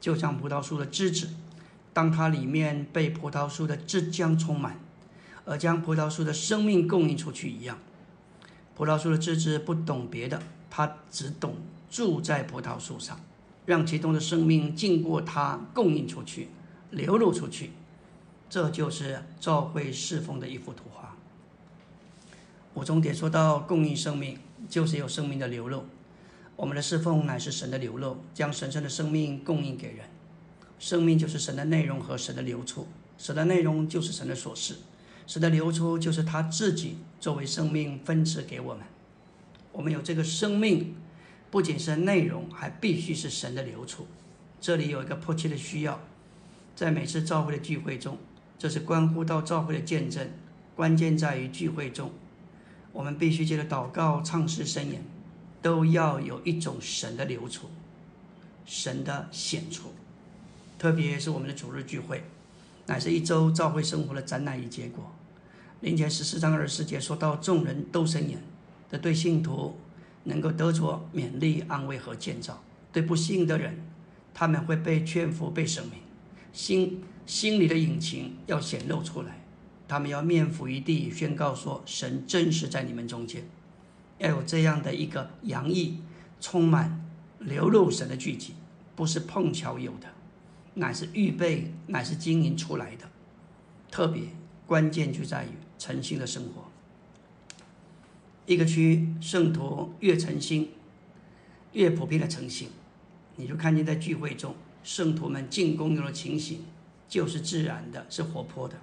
[0.01, 1.29] 就像葡萄树的枝子。”
[1.95, 4.79] 当它里面被葡萄树的汁浆充满，
[5.47, 7.79] 而将葡萄树的生命供应出去一样，
[8.75, 11.55] 葡萄树的枝枝不懂别的，它只懂
[11.89, 13.19] 住在葡萄树上，
[13.65, 16.49] 让其中的生命经过它供应出去，
[16.91, 17.71] 流露出去。
[18.51, 21.17] 这就是教会侍奉的一幅图画。
[22.73, 25.85] 我重点说到供应生命，就是有生命的流露。
[26.57, 30.07] 我们的侍奉乃是神的流露，将神圣的生命供应给人。
[30.79, 34.77] 生命就是神的内容和神的流出，神的内容就是神的所示，
[35.27, 38.85] 神的流出就是他自己作为生命分赐给我们。
[39.73, 40.95] 我们有这个生命，
[41.51, 44.07] 不仅是内容，还必须是神的流出。
[44.61, 46.01] 这里有一个迫切的需要，
[46.75, 48.19] 在每次召会的聚会中，
[48.59, 50.29] 这是关乎到召会的见证。
[50.77, 52.11] 关键在于聚会中，
[52.93, 55.05] 我们必须借着祷告、唱诗、申言，
[55.63, 57.69] 都要有一种神的流出，
[58.65, 59.93] 神的显出。
[60.85, 62.23] 特别是我们的主日聚会，
[62.85, 65.11] 乃是一周召会生活的展览与结果。
[65.81, 68.39] 林前十四章二十四节说到，众人都生言，
[68.91, 69.79] 这对信徒
[70.25, 72.57] 能够得着勉励、安慰和建造；
[72.93, 73.83] 对不信的人，
[74.35, 76.01] 他们会被劝服、被声明，
[76.53, 79.43] 心心里的隐情要显露出来。
[79.89, 83.43] 他们要面伏于地，宣告说：神真实在你们中间。
[84.19, 86.01] 要有这样的一个洋溢、
[86.43, 87.03] 充满、
[87.39, 88.53] 流露神的聚集，
[88.95, 90.13] 不是碰巧有的。
[90.75, 93.09] 乃是预备，乃是经营出来的。
[93.91, 94.25] 特别
[94.67, 96.65] 关键就在于诚心的生活。
[98.47, 100.71] 一个区圣徒越诚心，
[101.73, 102.69] 越普遍的诚信，
[103.37, 106.65] 你就看见在聚会中圣徒们进攻的情形，
[107.09, 108.77] 就是自然的，是活泼的。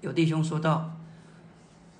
[0.00, 0.98] 有弟兄说到，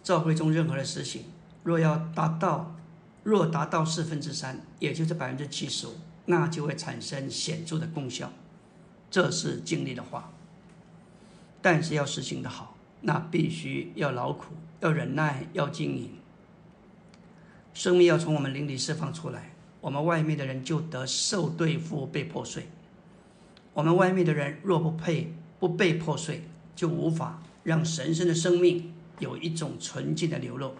[0.02, 1.22] 教会中任何的事情，
[1.62, 2.76] 若要达到，
[3.22, 5.92] 若达到四分之三，也就是百分之七十五，
[6.26, 8.32] 那就会产生显著的功效。
[9.12, 10.33] 这是经历的话，
[11.61, 16.12] 但是要实行的好，那必须要劳苦，要忍耐，要经营。
[17.75, 22.68] 生命要从我们灵里释放出来，我们外面的人就得受对付，被破碎。
[23.75, 30.72] 我们外面的人若不配不被破碎，就无法让神圣的生命有一种纯净的流露。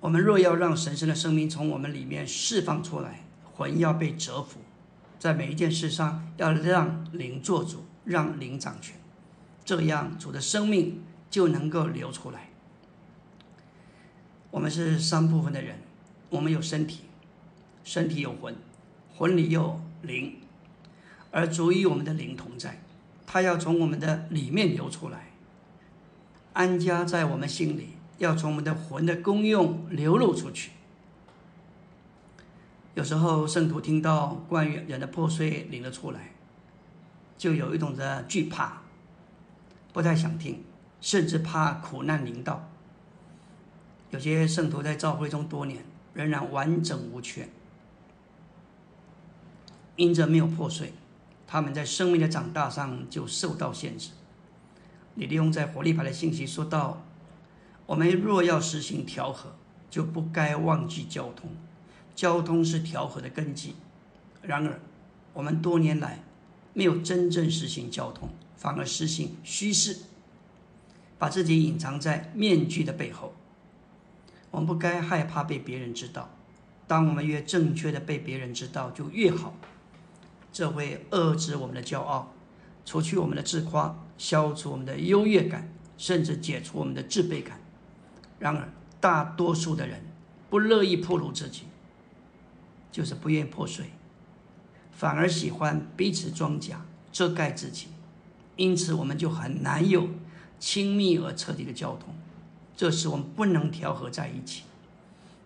[0.00, 4.60] 我们若要让神圣的生命从我们里面释放出来，魂要被折服。
[5.20, 8.96] 在每一件事上，要让灵做主，让灵掌权，
[9.66, 12.48] 这样主的生命就能够流出来。
[14.50, 15.76] 我们是三部分的人，
[16.30, 17.00] 我们有身体，
[17.84, 18.56] 身体有魂，
[19.14, 20.38] 魂里有灵，
[21.30, 22.80] 而主与我们的灵同在，
[23.26, 25.32] 他要从我们的里面流出来，
[26.54, 30.70] 安家在我们心里，要从我们的魂的功用流露出去。
[33.00, 36.32] 有时候圣徒听到关于人的破碎领了出来，
[37.38, 38.82] 就有一种的惧怕，
[39.90, 40.62] 不太想听，
[41.00, 42.68] 甚至怕苦难临到。
[44.10, 45.82] 有些圣徒在教会中多年，
[46.12, 47.48] 仍然完整无缺，
[49.96, 50.92] 因着没有破碎，
[51.46, 54.10] 他们在生命的长大上就受到限制。
[55.14, 57.02] 李立用在活力牌的信息说到：
[57.86, 59.56] 我们若要实行调和，
[59.88, 61.48] 就不该忘记交通。
[62.20, 63.74] 交通是调和的根基，
[64.42, 64.78] 然而，
[65.32, 66.22] 我们多年来
[66.74, 68.28] 没有真正实行交通，
[68.58, 69.96] 反而实行虚饰，
[71.18, 73.32] 把自己隐藏在面具的背后。
[74.50, 76.28] 我们不该害怕被别人知道，
[76.86, 79.54] 当我们越正确的被别人知道，就越好。
[80.52, 82.34] 这会遏制我们的骄傲，
[82.84, 87.62] 除去我们的自夸，消除我们的优越感，甚至解除我们的自卑感。
[88.38, 88.68] 然而，
[89.00, 90.02] 大多数的人
[90.50, 91.62] 不乐意暴露自己。
[92.90, 93.86] 就是不愿破碎，
[94.92, 97.86] 反而喜欢彼此装甲遮盖自己，
[98.56, 100.08] 因此我们就很难有
[100.58, 102.14] 亲密而彻底的交通。
[102.76, 104.62] 这时我们不能调和在一起，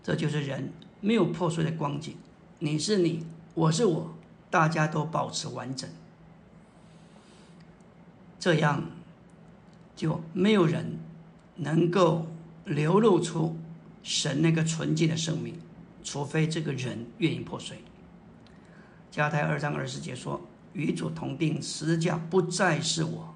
[0.02, 2.16] 这就是人没有破碎的光景。
[2.60, 4.14] 你是你，我是我，
[4.50, 5.90] 大家都保持完整。
[8.38, 8.84] 这样
[9.96, 10.98] 就没有人
[11.56, 12.26] 能够
[12.64, 13.56] 流露出
[14.02, 15.54] 神那个纯净的生命，
[16.04, 17.78] 除非这个人愿意破碎。
[19.10, 20.40] 加太二章二十节说
[20.74, 23.34] ：“与主同定十字架，不再是我，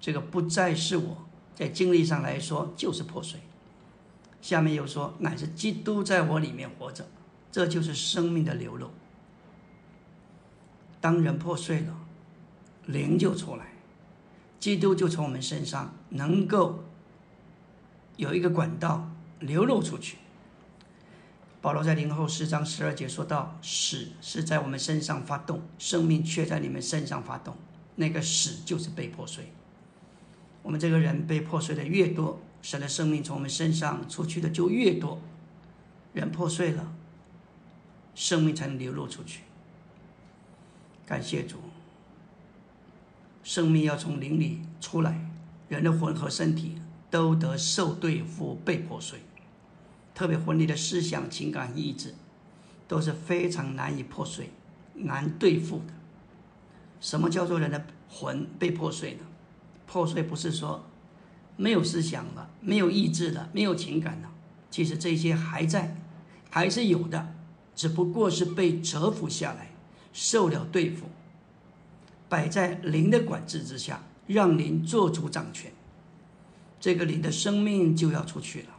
[0.00, 3.40] 这个不再是我，在经历上来说就是破碎。”
[4.40, 7.06] 下面又说：“乃是基督在我里面活着，
[7.52, 8.90] 这就是生命的流露。
[11.00, 11.96] 当人破碎了，
[12.86, 13.66] 灵就出来，
[14.58, 16.84] 基督就从我们身上能够
[18.16, 20.18] 有一个管道流露出去。”
[21.66, 27.56] 保罗在零后四章十二节说到：“死是在我们身上发动，生命却在你们身上发动。
[27.96, 29.52] 那个死就是被破碎。
[30.62, 35.20] 我们这个人被破碎的越多。”神的生命从我们身上出去的就越多，
[36.12, 36.94] 人破碎了，
[38.14, 39.40] 生命才能流露出去。
[41.04, 41.56] 感谢主，
[43.42, 45.28] 生命要从灵里出来，
[45.68, 49.18] 人的魂和身体都得受对付被破碎，
[50.16, 52.14] 特别魂里的思想、情感、意志
[52.88, 54.50] 都是非常难以破碎、
[54.94, 55.92] 难对付的。
[57.02, 59.26] 什么叫做人的魂被破碎呢？
[59.86, 60.86] 破碎不是说。
[61.58, 64.30] 没有思想了，没有意志了，没有情感了。
[64.70, 65.96] 其实这些还在，
[66.50, 67.34] 还是有的，
[67.74, 69.70] 只不过是被折服下来，
[70.12, 71.06] 受了对付，
[72.28, 75.72] 摆在灵的管制之下，让灵做主掌权。
[76.78, 78.75] 这个灵的生命就要出去了。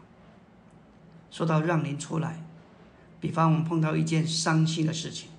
[1.31, 2.43] 说到让灵出来，
[3.19, 5.29] 比方我们碰到一件伤心的事情，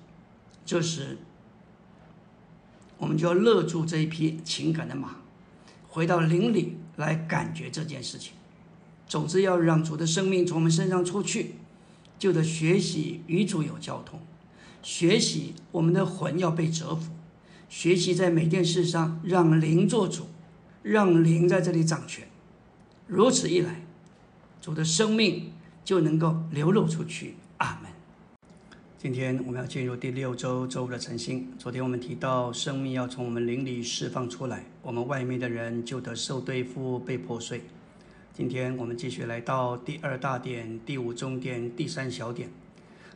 [0.65, 1.17] 这时
[2.97, 5.17] 我们就要勒住这一匹情感的马，
[5.87, 6.77] 回到灵里。
[6.99, 8.33] 来感觉这件事情。
[9.07, 11.55] 总之，要让主的生命从我们身上出去，
[12.19, 14.19] 就得学习与主有交通，
[14.83, 17.13] 学习我们的魂要被折服，
[17.69, 20.27] 学习在每件事上让灵做主，
[20.83, 22.27] 让灵在这里掌权。
[23.07, 23.85] 如此一来，
[24.59, 25.53] 主的生命
[25.89, 27.33] 就能够流露出去。
[27.57, 27.89] 阿门。
[28.99, 31.51] 今天我们要进入第六周周五的晨星。
[31.57, 37.63] 昨天我们提到，生命要从我们灵里释放出来，我们外面的人就得受对付、被破碎。
[38.35, 42.51] 今天我们继续来到第二大点、第五中点、第三小点。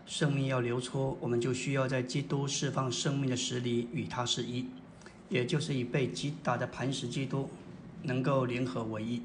[0.08, 4.66] 生命要流出，我们就需要在基督释放生命的实里与他是一，
[5.30, 7.48] 也就是以被击打的磐石基督
[8.02, 9.22] 能够联合为一。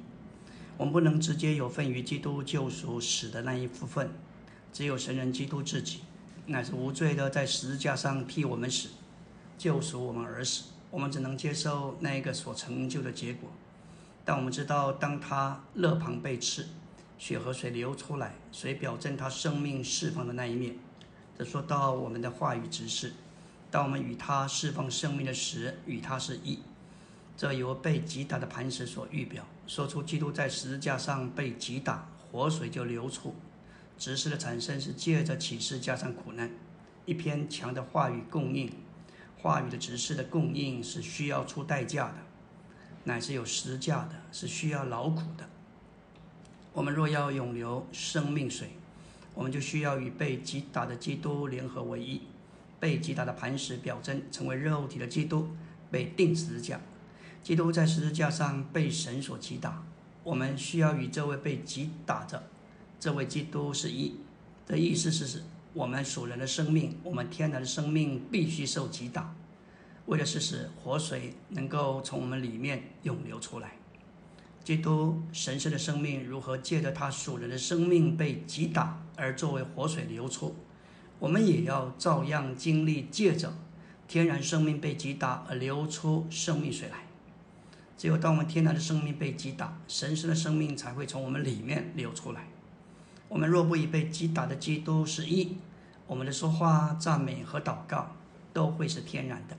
[0.78, 4.12] 我们不能直接有份于基督救赎死的那一部分，
[4.72, 6.02] 只有神人基督自己。
[6.46, 8.90] 乃是无罪的，在十字架上替我们死，
[9.58, 10.66] 救赎我们而死。
[10.90, 13.50] 我们只能接受那一个所成就的结果。
[14.24, 16.68] 但我们知道，当他肋旁被刺，
[17.18, 20.76] 血和水流出来，水表征他生命释放的那一面。
[21.36, 23.14] 这说到我们的话语指示，
[23.68, 26.60] 当我们与他释放生命的时，与他是一。
[27.36, 33.36] 这由被击打的磐石所预表，说出基督在十字架上被击打，活水就流出。
[33.98, 36.50] 执事的产生是借着启示加上苦难，
[37.04, 38.72] 一篇强的话语供应，
[39.36, 42.14] 话语的执事的供应是需要出代价的，
[43.04, 45.46] 乃是有实价的，是需要劳苦的。
[46.72, 48.70] 我们若要永留生命水，
[49.34, 52.22] 我们就需要与被击打的基督联合为一。
[52.80, 55.48] 被击打的磐石表征成为肉体的基督
[55.90, 56.80] 被钉十字架，
[57.48, 59.82] 基督在十字架上被神所击打，
[60.22, 62.42] 我们需要与这位被击打着。
[63.00, 64.16] 这位基督是一
[64.66, 69.34] 的意思是，是我们属人的生命，我们天然的生命必须受击打，
[70.04, 73.76] 为了是使活水能够从我们里面涌流出来。
[74.62, 80.54] 基督神圣的生命如何借着他属人的生命被击打而作为活水流出，
[81.18, 83.54] 我们也要照样经历借着
[84.06, 87.07] 天然生命被击打而流出生命水来。
[87.98, 92.46] 只有当我们天然的生命被击打，神圣的生命才会从我们里面流出来。
[93.28, 95.58] 我们若不以被击打的基督是一，
[96.06, 98.14] 我们的说话、赞美和祷告
[98.52, 99.56] 都会是天然的。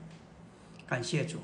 [0.86, 1.38] 感谢主。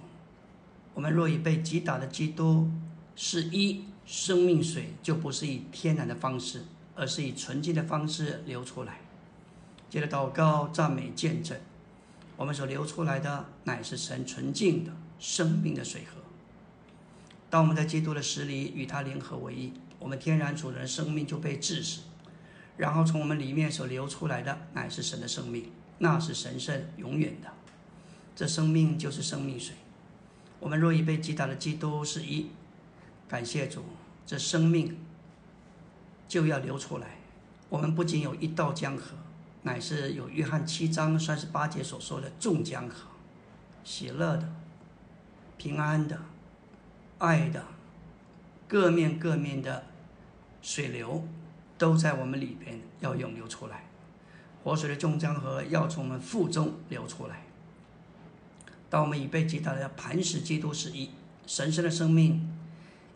[0.95, 2.71] 我们若以被击打的基督
[3.15, 9.01] 是一，生命水就不是以天然的方式，而是以纯净的方式流出来。
[9.91, 11.59] 接着祷告、赞美、见证，
[12.39, 16.26] 我们所流出来的乃是神纯净的生命的水河。
[17.49, 22.03] 当我们在基督的实里与他联合为一，我们天然主人生命就被致死。
[22.77, 27.49] 然后从我们里面所流出来的乃是神的生命，那是神圣永远的。
[28.35, 29.75] 这生命就是生命水。
[30.61, 32.51] 我们若已被击打的基督是一，
[33.29, 33.83] 感谢主，
[34.27, 34.99] 这生命
[36.29, 37.17] 就要流出来。
[37.69, 39.17] 我们不仅有一道江河，
[39.63, 43.09] 乃是有约翰七章三十八节所说的众江河，
[43.83, 44.53] 喜乐的、
[45.57, 46.21] 平安的、
[47.19, 47.65] 爱的
[48.69, 49.87] 各面各面的
[50.61, 51.27] 水流，
[51.79, 53.85] 都在我们里边要涌流出来。
[54.63, 57.45] 活水的终江河要从我们腹中流出来。
[58.91, 61.11] 当我们已被击打的磐石基督是一
[61.47, 62.53] 神圣的生命，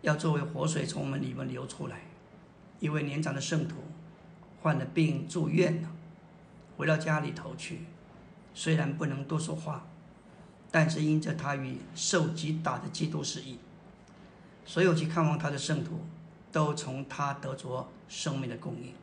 [0.03, 2.03] 要作为活水从我们里面流出来。
[2.79, 3.77] 一位年长的圣徒
[4.63, 5.91] 患了病住院了，
[6.77, 7.81] 回到家里头去，
[8.55, 9.87] 虽然不能多说话，
[10.71, 13.59] 但是因着他与受击打的基督是一，
[14.71, 15.99] 所有去看望他的圣徒
[16.53, 18.95] 都从他得着生命的供应。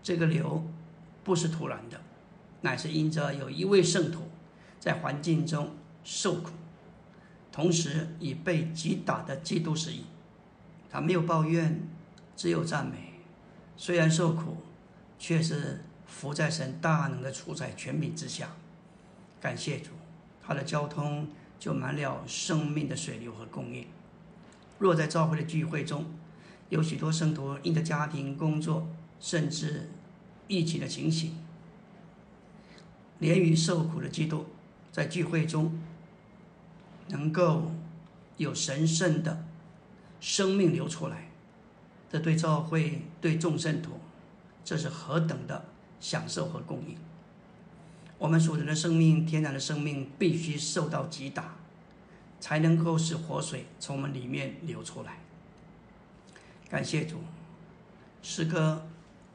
[0.00, 0.64] 这个流。
[1.24, 2.00] 不是突然的，
[2.60, 4.28] 乃是因着有一位圣徒
[4.78, 5.74] 在环境中
[6.04, 6.52] 受苦，
[7.50, 10.04] 同时已被击打的基督是一，
[10.88, 11.82] 他没有抱怨，
[12.36, 13.14] 只有赞美。
[13.76, 14.58] 虽然受苦，
[15.18, 18.50] 却是伏在神大能的主宰权柄之下。
[19.40, 19.90] 感谢主，
[20.40, 21.26] 他的交通
[21.58, 23.84] 就满了生命的水流和供应。
[24.78, 26.04] 若在教会的聚会中，
[26.68, 29.88] 有许多圣徒因着家庭、工作，甚至
[30.48, 31.36] 疫情的情形，
[33.18, 34.46] 连于受苦的基督，
[34.92, 35.80] 在聚会中
[37.08, 37.72] 能够
[38.36, 39.44] 有神圣的
[40.20, 41.30] 生命流出来，
[42.10, 43.92] 这对教会、对众圣徒，
[44.64, 45.64] 这是何等的
[46.00, 46.96] 享受和供应！
[48.18, 51.54] 我们属人的生命、天然的生命，必须受到击打，
[52.40, 55.18] 才能够使活水从我们里面流出来。
[56.68, 57.16] 感谢主，
[58.22, 58.86] 诗歌。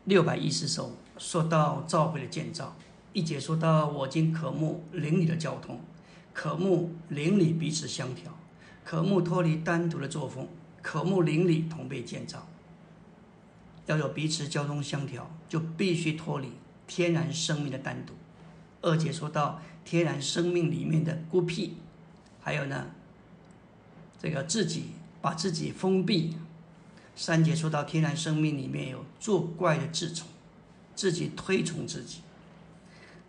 [0.05, 2.75] 六百一十首说到教会的建造，
[3.13, 5.79] 一节说到我今渴慕邻里的交通，
[6.33, 8.35] 渴慕邻里彼此相调，
[8.83, 10.47] 渴慕脱离单独的作风，
[10.81, 12.47] 渴慕邻里同被建造。
[13.85, 16.49] 要有彼此交通相调，就必须脱离
[16.87, 18.13] 天然生命的单独。
[18.81, 21.77] 二节说到天然生命里面的孤僻，
[22.41, 22.87] 还有呢，
[24.21, 24.87] 这个自己
[25.21, 26.37] 把自己封闭。
[27.15, 30.27] 三节说到天然生命里面有作怪的自从，
[30.95, 32.21] 自己推崇自己。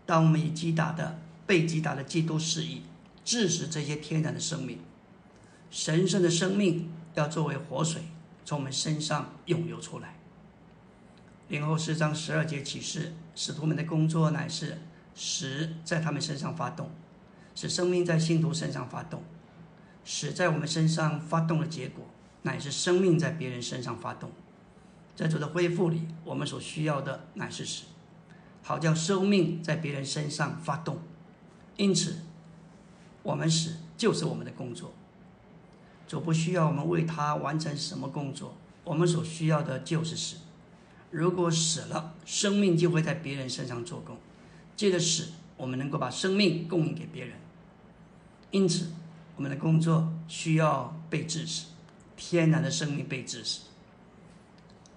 [0.06, 2.82] 当我们以击打的被击打的基督示意，
[3.24, 4.78] 致使这些天然的生命、
[5.70, 8.02] 神圣的生命要作为活水
[8.44, 10.16] 从我们身上涌流出来。
[11.48, 14.78] 零后四章十二节启示，使徒们的工作乃是
[15.14, 16.90] 使在他们身上发动，
[17.54, 19.22] 使生命在信徒身上发动，
[20.04, 22.06] 死在我们身上发动的结果。
[22.44, 24.32] 乃是生命在别人身上发动，
[25.14, 27.84] 在主的恢复里，我们所需要的乃是死，
[28.64, 30.98] 好叫生命在别人身上发动。
[31.76, 32.16] 因此，
[33.22, 34.92] 我们死就是我们的工作。
[36.08, 40.38] 主不需要我们为他完成什么工作，我们所需要的就是死。
[41.12, 44.16] 如果死了，生命就会在别人身上做工。
[44.74, 47.36] 借着死，我们能够把生命供应给别人。
[48.52, 48.86] 因此，
[49.34, 51.66] 我们的工作需要被支持。
[52.14, 53.62] 天然的生命被支持。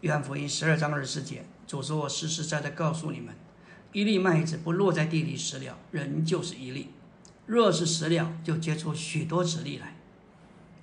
[0.01, 3.34] 约翰福音十二章二十四节，主说：“我实实在在告诉你们，
[3.93, 6.89] 一粒麦子不落在地里死了，人就是一粒；
[7.47, 9.95] 若是死了，就结出许多子粒来。”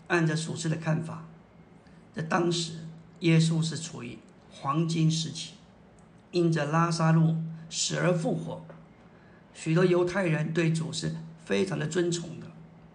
[0.08, 1.28] 按照属世的看法，
[2.12, 2.72] 在当时，
[3.20, 4.18] 耶稣是处于
[4.50, 5.52] 黄金时期，
[6.32, 7.36] 因着拉萨路
[7.70, 8.64] 死而复活，
[9.54, 11.14] 许多犹太人对主是
[11.44, 12.41] 非常的尊崇的，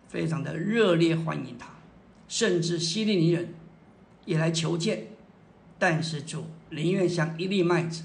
[0.08, 1.68] 非常的热烈欢迎他。
[2.28, 3.54] 甚至希利尼人
[4.26, 5.08] 也来求见，
[5.80, 8.04] 但是主宁愿像一粒麦子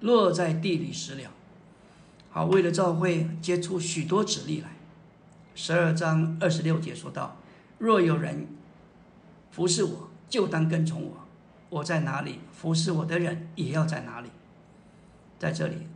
[0.00, 1.30] 落在地里死了，
[2.30, 4.70] 好为了召会结出许多子粒来。
[5.54, 7.36] 十二章二十六节说道
[7.78, 8.46] ：“若有人
[9.50, 11.26] 服侍我，就当跟从我；
[11.68, 14.30] 我在哪里，服侍我的人也要在哪里。”
[15.38, 15.86] 在这里，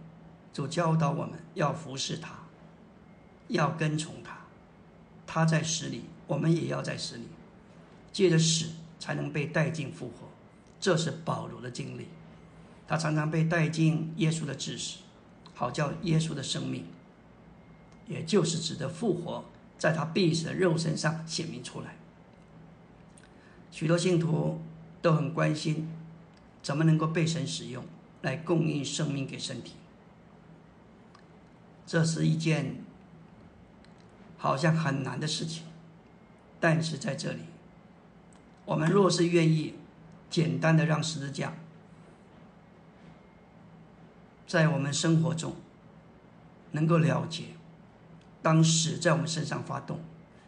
[0.53, 2.31] 主教导我们要服侍他，
[3.49, 4.22] 要跟从
[5.33, 5.47] 他。
[5.47, 7.23] 在死里，我们也要在死里。
[8.13, 8.67] 借着死
[9.01, 10.29] 才能被带进复活，
[10.79, 12.09] 这是保罗的经历。
[12.87, 14.99] 他常常被带进耶稣的知识，
[15.55, 16.85] 好叫耶稣的生命，
[18.07, 19.47] 也就是指的复活，
[19.79, 21.97] 在他必死的肉身上显明出来。
[23.71, 24.61] 许多信徒
[25.01, 25.89] 都很关心，
[26.63, 27.83] 怎么能够被神使用
[28.21, 29.73] 来供应生命给身体。
[31.87, 32.82] 这是一件
[34.43, 35.63] 好像很难的事情，
[36.59, 37.43] 但是在这里。
[38.65, 39.77] 我们若是愿意
[40.29, 41.55] 简单的让十字架
[44.45, 45.55] 在我们生活中
[46.73, 47.45] 能够了解，
[48.43, 50.01] 当死在我们身上发动，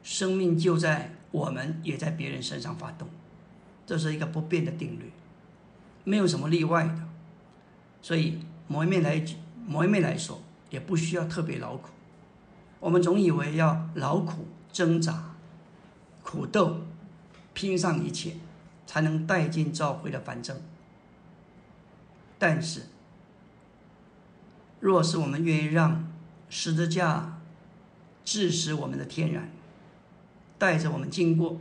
[0.02, 3.08] 生命就在我们也在别人身上发动，
[3.86, 5.12] 这是一个不变的定律，
[6.02, 6.98] 没有什么例外的。
[8.02, 9.24] 所以某一面来
[9.64, 11.90] 某一面来说，也不需要特别劳苦。
[12.84, 15.34] 我们总以为要劳苦挣扎、
[16.22, 16.80] 苦斗。
[17.54, 18.34] 拼上一切，
[18.84, 20.60] 才能带进教会的反正。
[22.36, 22.86] 但是，
[24.80, 26.12] 若是我们愿意让
[26.50, 27.40] 十字架
[28.24, 29.52] 致使我们的天然
[30.58, 31.60] 带着我们经过，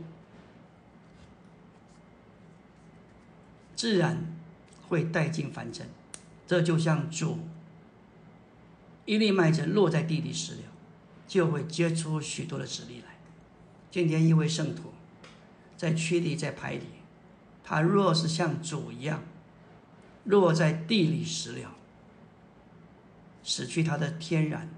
[3.76, 4.34] 自然
[4.88, 5.86] 会带进凡尘。
[6.44, 7.38] 这就像主
[9.04, 10.56] 一粒麦子落在地里时，
[11.34, 13.16] 就会结出许多的籽粒来。
[13.90, 14.92] 今天一位圣徒
[15.76, 16.84] 在区里在排里，
[17.64, 19.20] 他若是像主一样
[20.22, 21.74] 落在地里时了，
[23.42, 24.68] 失去他的天然，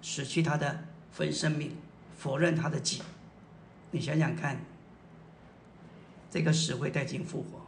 [0.00, 1.76] 失去他的分生命，
[2.18, 3.00] 否认他的己，
[3.92, 4.64] 你想想看，
[6.28, 7.64] 这个死会带进复活，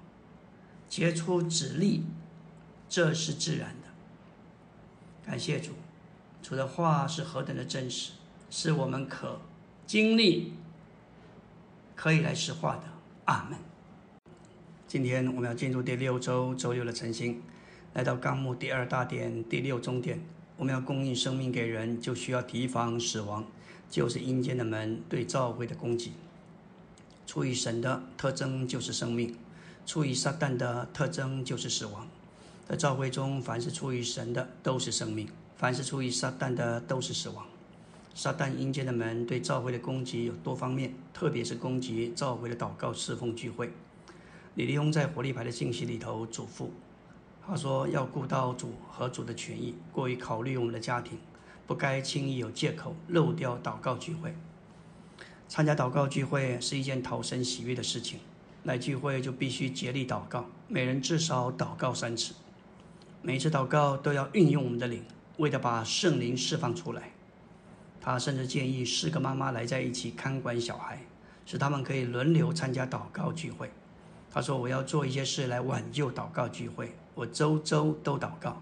[0.89, 2.05] 结出籽粒。
[2.89, 3.89] 这是自然的。
[5.25, 5.71] 感谢主，
[6.43, 8.11] 主的话是何等的真实，
[8.57, 9.41] 是我们可
[9.85, 10.53] 经历、
[11.97, 12.85] 可以来实化的。
[13.25, 13.59] 阿门。
[14.87, 17.43] 今天我们要进入第六周周六的晨星，
[17.95, 20.21] 来到纲目第二大点第六中点。
[20.57, 23.45] 我们要供应生命给人，就需要提防死亡，
[23.91, 26.13] 就是阴间的门对教会的攻击。
[27.27, 29.37] 出于神的特征就是生命，
[29.85, 32.07] 出于撒旦的特征就是死亡。
[32.69, 35.27] 在教会中，凡是出于神的都是生命；
[35.57, 37.45] 凡是出于撒旦的都是死亡。
[38.15, 43.73] 撒旦阴间的门对召会的攻击有多方面，特别是攻击召会的祷告侍奉聚会。
[44.55, 46.69] 李立翁在活力牌的信息里头嘱咐，
[47.45, 51.19] 他说要顾到主和主的权益，过于考虑我们的家庭，
[51.67, 54.33] 不该轻易有借口漏掉祷告聚会。
[55.49, 58.21] 参加祷告聚会是一件讨神喜悦的事情，
[58.63, 62.35] 来聚会就必须竭力祷告，每人至少祷告三次。
[63.23, 65.03] 每次祷告都要运用我们的灵，
[65.39, 67.11] 为了把圣灵释放出来。
[68.05, 71.03] 他甚至建议四个妈妈来在一起看管小孩，
[71.47, 73.71] 使他们可以轮流参加祷告聚会。
[74.31, 78.61] 他说：“我要做一些事来挽救祷告聚会，我周周都祷告，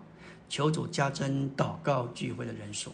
[0.48, 2.92] 求主加增祷告聚会的人数。”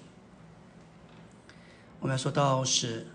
[2.00, 3.06] 我们要说到死，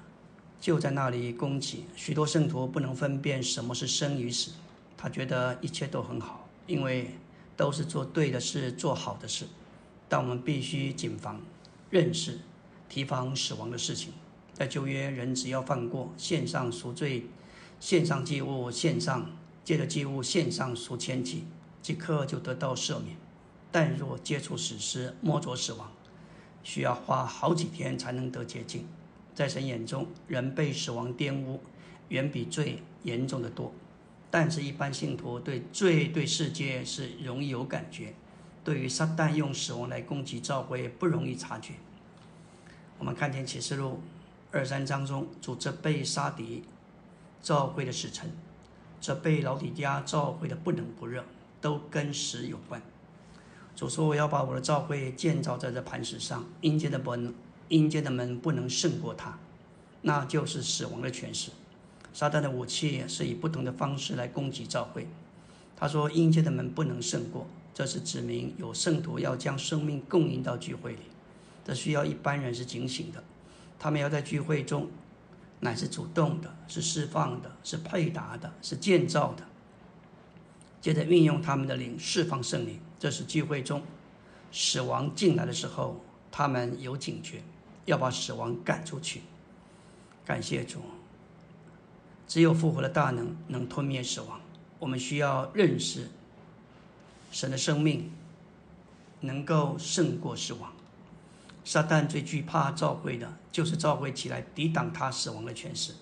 [0.61, 1.85] 就在那里攻击。
[1.95, 4.51] 许多圣徒不能分辨什么是生与死，
[4.95, 7.09] 他觉得一切都很好，因为。
[7.55, 9.45] 都是做对的事，做好的事，
[10.09, 11.39] 但我们必须谨防、
[11.91, 12.39] 认识、
[12.93, 14.13] 提防死亡的事情。
[14.53, 17.25] 在旧约，人只要犯过，献上赎罪，
[17.79, 19.31] 献上祭物，献上
[19.63, 21.45] 借着祭物献上赎千祭，
[21.81, 23.17] 即刻就得到赦免。
[23.71, 25.91] 但若接触死尸，摸着死亡，
[26.61, 28.85] 需要花好几天才能得洁净。
[29.33, 31.61] 在神眼中，人被死亡玷污，
[32.09, 33.73] 远比罪严重的多。
[34.29, 38.13] 但是，一般信徒对罪、对世界是容易有感觉，
[38.63, 41.73] 对于撒旦用死亡来攻击教会不容易察觉。
[43.03, 43.99] 我们看见启示录
[44.49, 46.63] 二三章中，主责备杀敌
[47.41, 48.31] 召会的使臣，
[49.01, 51.25] 责备老底家教会的不冷不热，
[51.59, 52.81] 都跟死有关。
[53.75, 57.35] 主说：“我要把我的召会建造在这磐石上，阴间的门，
[57.67, 59.37] 阴间的门不能胜过它，
[60.03, 61.51] 那就是死亡的权势。”
[62.13, 65.09] 撒旦的武器是以不同的方式来攻击召会。
[65.75, 67.45] 他说：“阴间的门不能胜过。”
[67.75, 70.99] 这是指明有圣徒要将生命供应到聚会里，
[71.63, 73.23] 这需要一般人是警醒的。
[73.79, 74.89] 他们要在聚会中，
[75.59, 79.43] 乃是主动的，是释放的，是配搭的，是建造的。
[80.81, 82.79] 接着运用他们的灵释放圣灵。
[82.99, 83.81] 这是聚会中
[84.49, 86.01] 死亡进来的时候，
[86.31, 87.41] 他们有警觉，
[87.83, 89.21] 要把死亡赶出去。
[90.25, 90.79] 感谢主。
[92.25, 94.39] 只有复活的大能能吞灭死亡。
[94.79, 96.09] 我们需要认识
[97.31, 98.11] 神的生命
[99.19, 100.73] 能够胜过死亡。
[101.65, 105.93] 撒旦最惧怕召会的，就是召会起来抵挡他死亡的权势。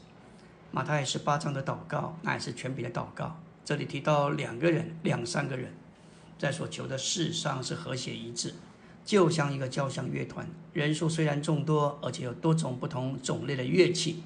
[0.71, 3.39] 马太十八章的祷告乃是权柄的祷告。
[3.63, 5.73] 这里提到两个人、两三个人，
[6.39, 8.55] 在所求的事上是和谐一致，
[9.05, 14.23] 就像一个交响乐团，人数虽然众多，而且有多种不同种类的乐器。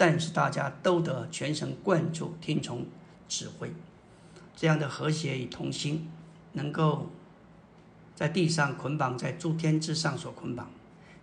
[0.00, 2.86] 但是大家都得全神贯注听从
[3.28, 3.72] 指挥，
[4.54, 6.08] 这样的和谐与同心，
[6.52, 7.10] 能够
[8.18, 10.68] 在地上捆绑在诸天之上所捆绑，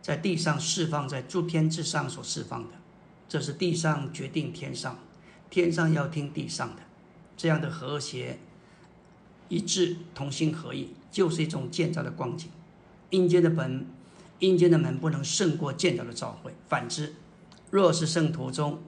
[0.02, 2.70] 在地上释放在诸天之上所释放的，
[3.28, 4.98] 这是地上决定天上，
[5.50, 6.84] 天上要听地上的，
[7.36, 8.40] 这样的和谐
[9.50, 12.50] 一致、同心合意，就是一种建造的光景。
[13.10, 13.86] 阴间的门，
[14.40, 17.14] 阴间的门不能胜过建造的召会，反之。
[17.72, 18.82] 若是圣徒中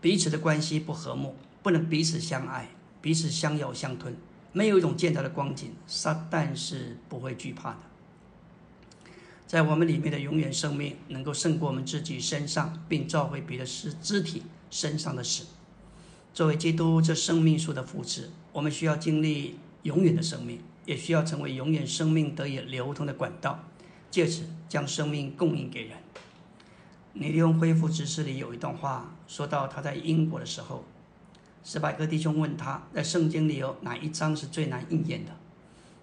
[0.00, 4.16] 彼此的关系不和睦，不能彼此相爱，彼此相咬相吞，
[4.56, 7.78] 没有一种健康的光景，撒旦是不会惧怕的。
[9.48, 15.46] 在我们里面的永远生命，能够胜过我们自己身上，并召回别的肢肢体身上的死。
[16.32, 23.64] 作为基督这生命树的复制，我们需要经历永远的生命，也需要成为永远生命得以流通的管道，
[24.08, 25.98] 借此将生命供应给人。
[27.12, 30.84] 尼利用恢复知识里有一段话，说到他在英国的时候，
[31.66, 35.32] 史百克弟兄问他在圣经里有哪一章是最难应验的，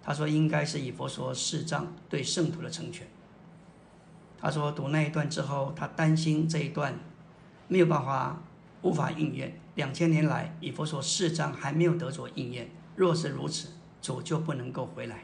[0.02, 3.06] 他说应该是以佛说四章对圣徒的成全。
[4.40, 6.98] 他说读那一段之后，他担心这一段
[7.68, 8.42] 没有办法
[8.82, 9.56] 无法应验。
[9.76, 12.68] 两千年来，以佛所四章还没有得着应验。
[12.96, 13.68] 若是如此，
[14.02, 15.22] 主就不能够回来。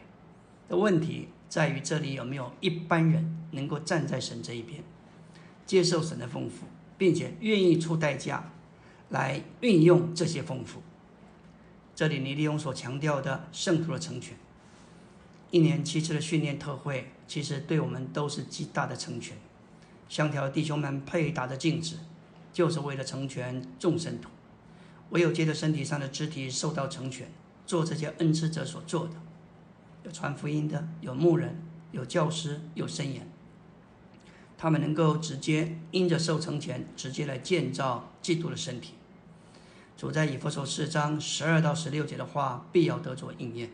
[0.69, 4.85] 的问题在于这里有没有一般人能够站在神这一边，
[5.67, 6.67] 接受神的丰富，
[6.97, 8.53] 并且愿意出代价
[9.11, 10.83] 来运用这些丰富。
[11.95, 14.37] 这里尼利用所强调的圣徒的成全，
[15.51, 19.37] 一年七次的训练特会，其实对我们都是极大的成全。
[20.09, 21.99] 香条弟兄们配搭的镜子，
[22.53, 24.31] 就是为了成全众生徒。
[25.11, 27.31] 唯有借着身体上的肢体受到成全，
[27.67, 29.15] 做这些恩赐者所做的，
[30.05, 31.61] 有传福音的，有牧人，
[31.93, 33.27] 有教师，有圣言，
[34.59, 38.95] 他们能够直接因着受成全，直接来建造基督的身体。
[39.99, 43.69] 主在以弗所四章十二到十六节的话，必要得着应验。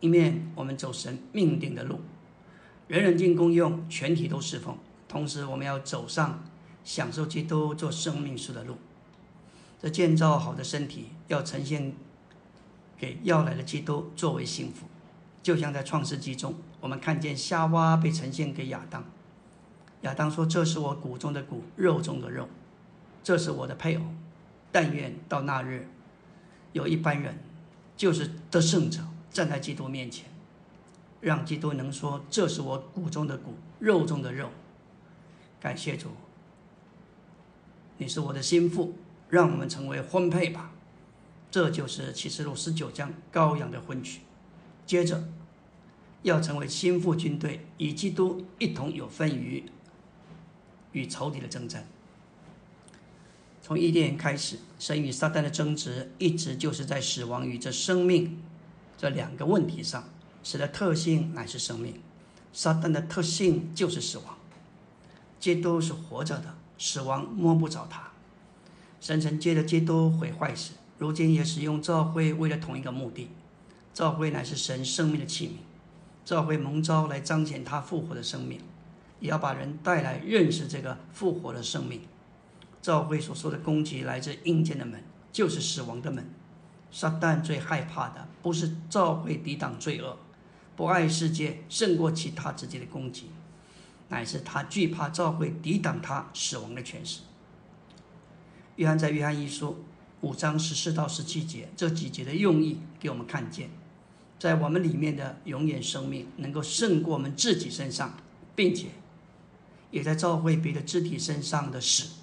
[0.00, 2.00] 一面我们走神命定的路，
[2.86, 4.74] 人人尽公用，全体都侍奉；
[5.08, 6.44] 同时，我们要走上
[6.84, 8.76] 享受基督做生命树的路。
[9.80, 11.94] 这建造好的身体要呈现
[12.98, 14.84] 给要来的基督作为幸福，
[15.42, 19.02] 就像在创世纪中，我们看见夏娃被呈现给亚当，
[20.02, 22.46] 亚当说：“这是我骨中的骨，肉中的肉，
[23.22, 24.02] 这是我的配偶。
[24.72, 25.88] 但愿到那日，
[26.72, 27.38] 有一般人，
[27.96, 30.26] 就是得胜者，站在基督面前，
[31.20, 34.50] 让基督能说：这是我骨中的骨，肉中的肉。
[35.60, 36.08] 感谢主，
[37.98, 38.94] 你是我的心腹。”
[39.30, 40.72] 让我们成为婚配吧，
[41.52, 44.22] 这就是启示录十九章羔羊的婚娶。
[44.84, 45.22] 接着，
[46.22, 49.62] 要成为心腹军队，与基督一同有份于
[50.90, 51.86] 与仇敌的征战。
[53.70, 58.42] 从伊甸开始，神与撒旦的争执，一直就是在死亡与这生命
[58.98, 60.02] 这两个问题上。
[60.42, 62.00] 神的特性乃是生命，
[62.52, 64.36] 撒旦的特性就是死亡。
[65.38, 68.10] 基督是活着的，死亡摸不着他。
[69.00, 73.28] 神曾借着基督毁坏时，如今也使用教会为了同一个目的。
[73.94, 78.58] 教会乃是神生命的器皿，教会蒙召来彰显他复活的生命，
[79.20, 82.00] 也要把人带来认识这个复活的生命。
[82.82, 85.02] 教会所说的攻击来自阴间的门，
[85.32, 86.28] 就是死亡的门。
[86.90, 90.18] 撒旦最害怕的不是教会抵挡罪恶，
[90.74, 93.30] 不爱世界胜过其他直接的攻击，
[94.08, 97.20] 乃是他惧怕教会抵挡他死亡的权势。
[98.76, 99.84] 约翰在约翰一书
[100.22, 103.70] 五章十四到十七节这几节的用意，给我们看见，
[104.38, 108.16] 在我们里面的永远生命能够胜过我们自己身上，
[108.56, 108.88] 并且
[109.92, 112.19] 也在召会别的肢体身上的死。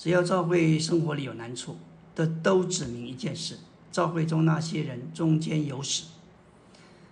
[0.00, 1.76] 只要教会生活里有难处，
[2.14, 3.58] 的都指明一件事：
[3.92, 6.04] 教会中那些人中间有死。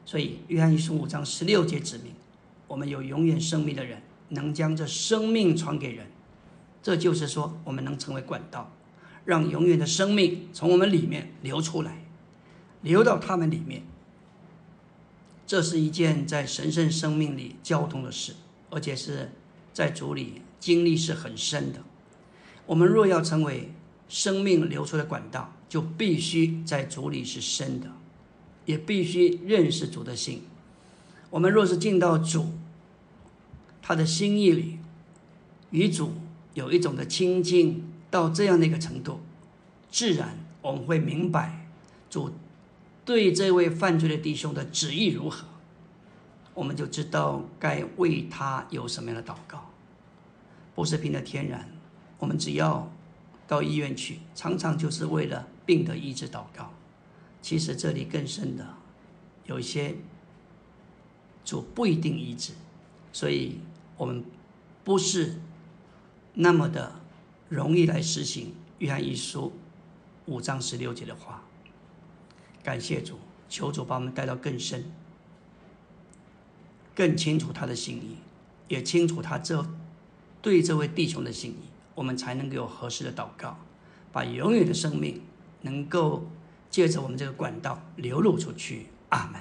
[0.07, 2.15] 所以约翰一书五章十六节指明，
[2.67, 6.07] 我们有永远生命的人，能将这生命传给人。
[6.83, 8.73] 这就是说，我们能成为管道，
[9.27, 12.07] 让永远的生命从我们里面流出来，
[12.81, 13.83] 流到他们里面。
[15.47, 18.33] 这是一件在神圣生命里交通的事，
[18.71, 19.33] 而且是
[19.75, 21.81] 在主里经历是很深的。
[22.69, 23.73] 我们若要成为
[24.09, 27.91] 生命流出的管道，就必须在主里是深的，
[28.67, 30.43] 也必须认识主的心。
[31.31, 32.53] 我们若是进到主
[33.81, 34.79] 他的心意里，
[35.71, 36.13] 与主。
[36.55, 39.21] 有一种的亲近到这样的一个程度，
[39.93, 41.69] 自然我们会明白
[42.11, 42.33] 主
[43.05, 45.47] 对这位犯罪的弟兄的旨意如何，
[46.55, 49.71] 我们就知道该为他有什么样的祷告。
[50.75, 51.69] 不是凭着天然，
[52.19, 52.91] 我们只要
[53.47, 56.73] 到医院去，常常就是为了病的医治祷告。
[57.41, 58.75] 其实这里更深的，
[59.47, 59.97] 有一些
[61.45, 62.53] 主不一定医治，
[63.13, 63.61] 所以
[63.97, 64.25] 我们
[64.85, 65.41] 不是。
[66.41, 67.01] 那么的
[67.49, 69.53] 容易来实行约翰一书
[70.27, 71.43] 五章十六节的话，
[72.63, 74.93] 感谢主，求主把我们带到更深、
[76.95, 78.19] 更清楚他的心意，
[78.69, 79.67] 也清楚他这
[80.41, 81.67] 对这位弟兄的心意，
[81.99, 83.59] 我们才能够有合适的祷告，
[84.13, 85.21] 把永远的生命
[85.63, 86.29] 能够
[86.71, 88.87] 借着我们这个管道流露出去。
[89.09, 89.41] 阿门。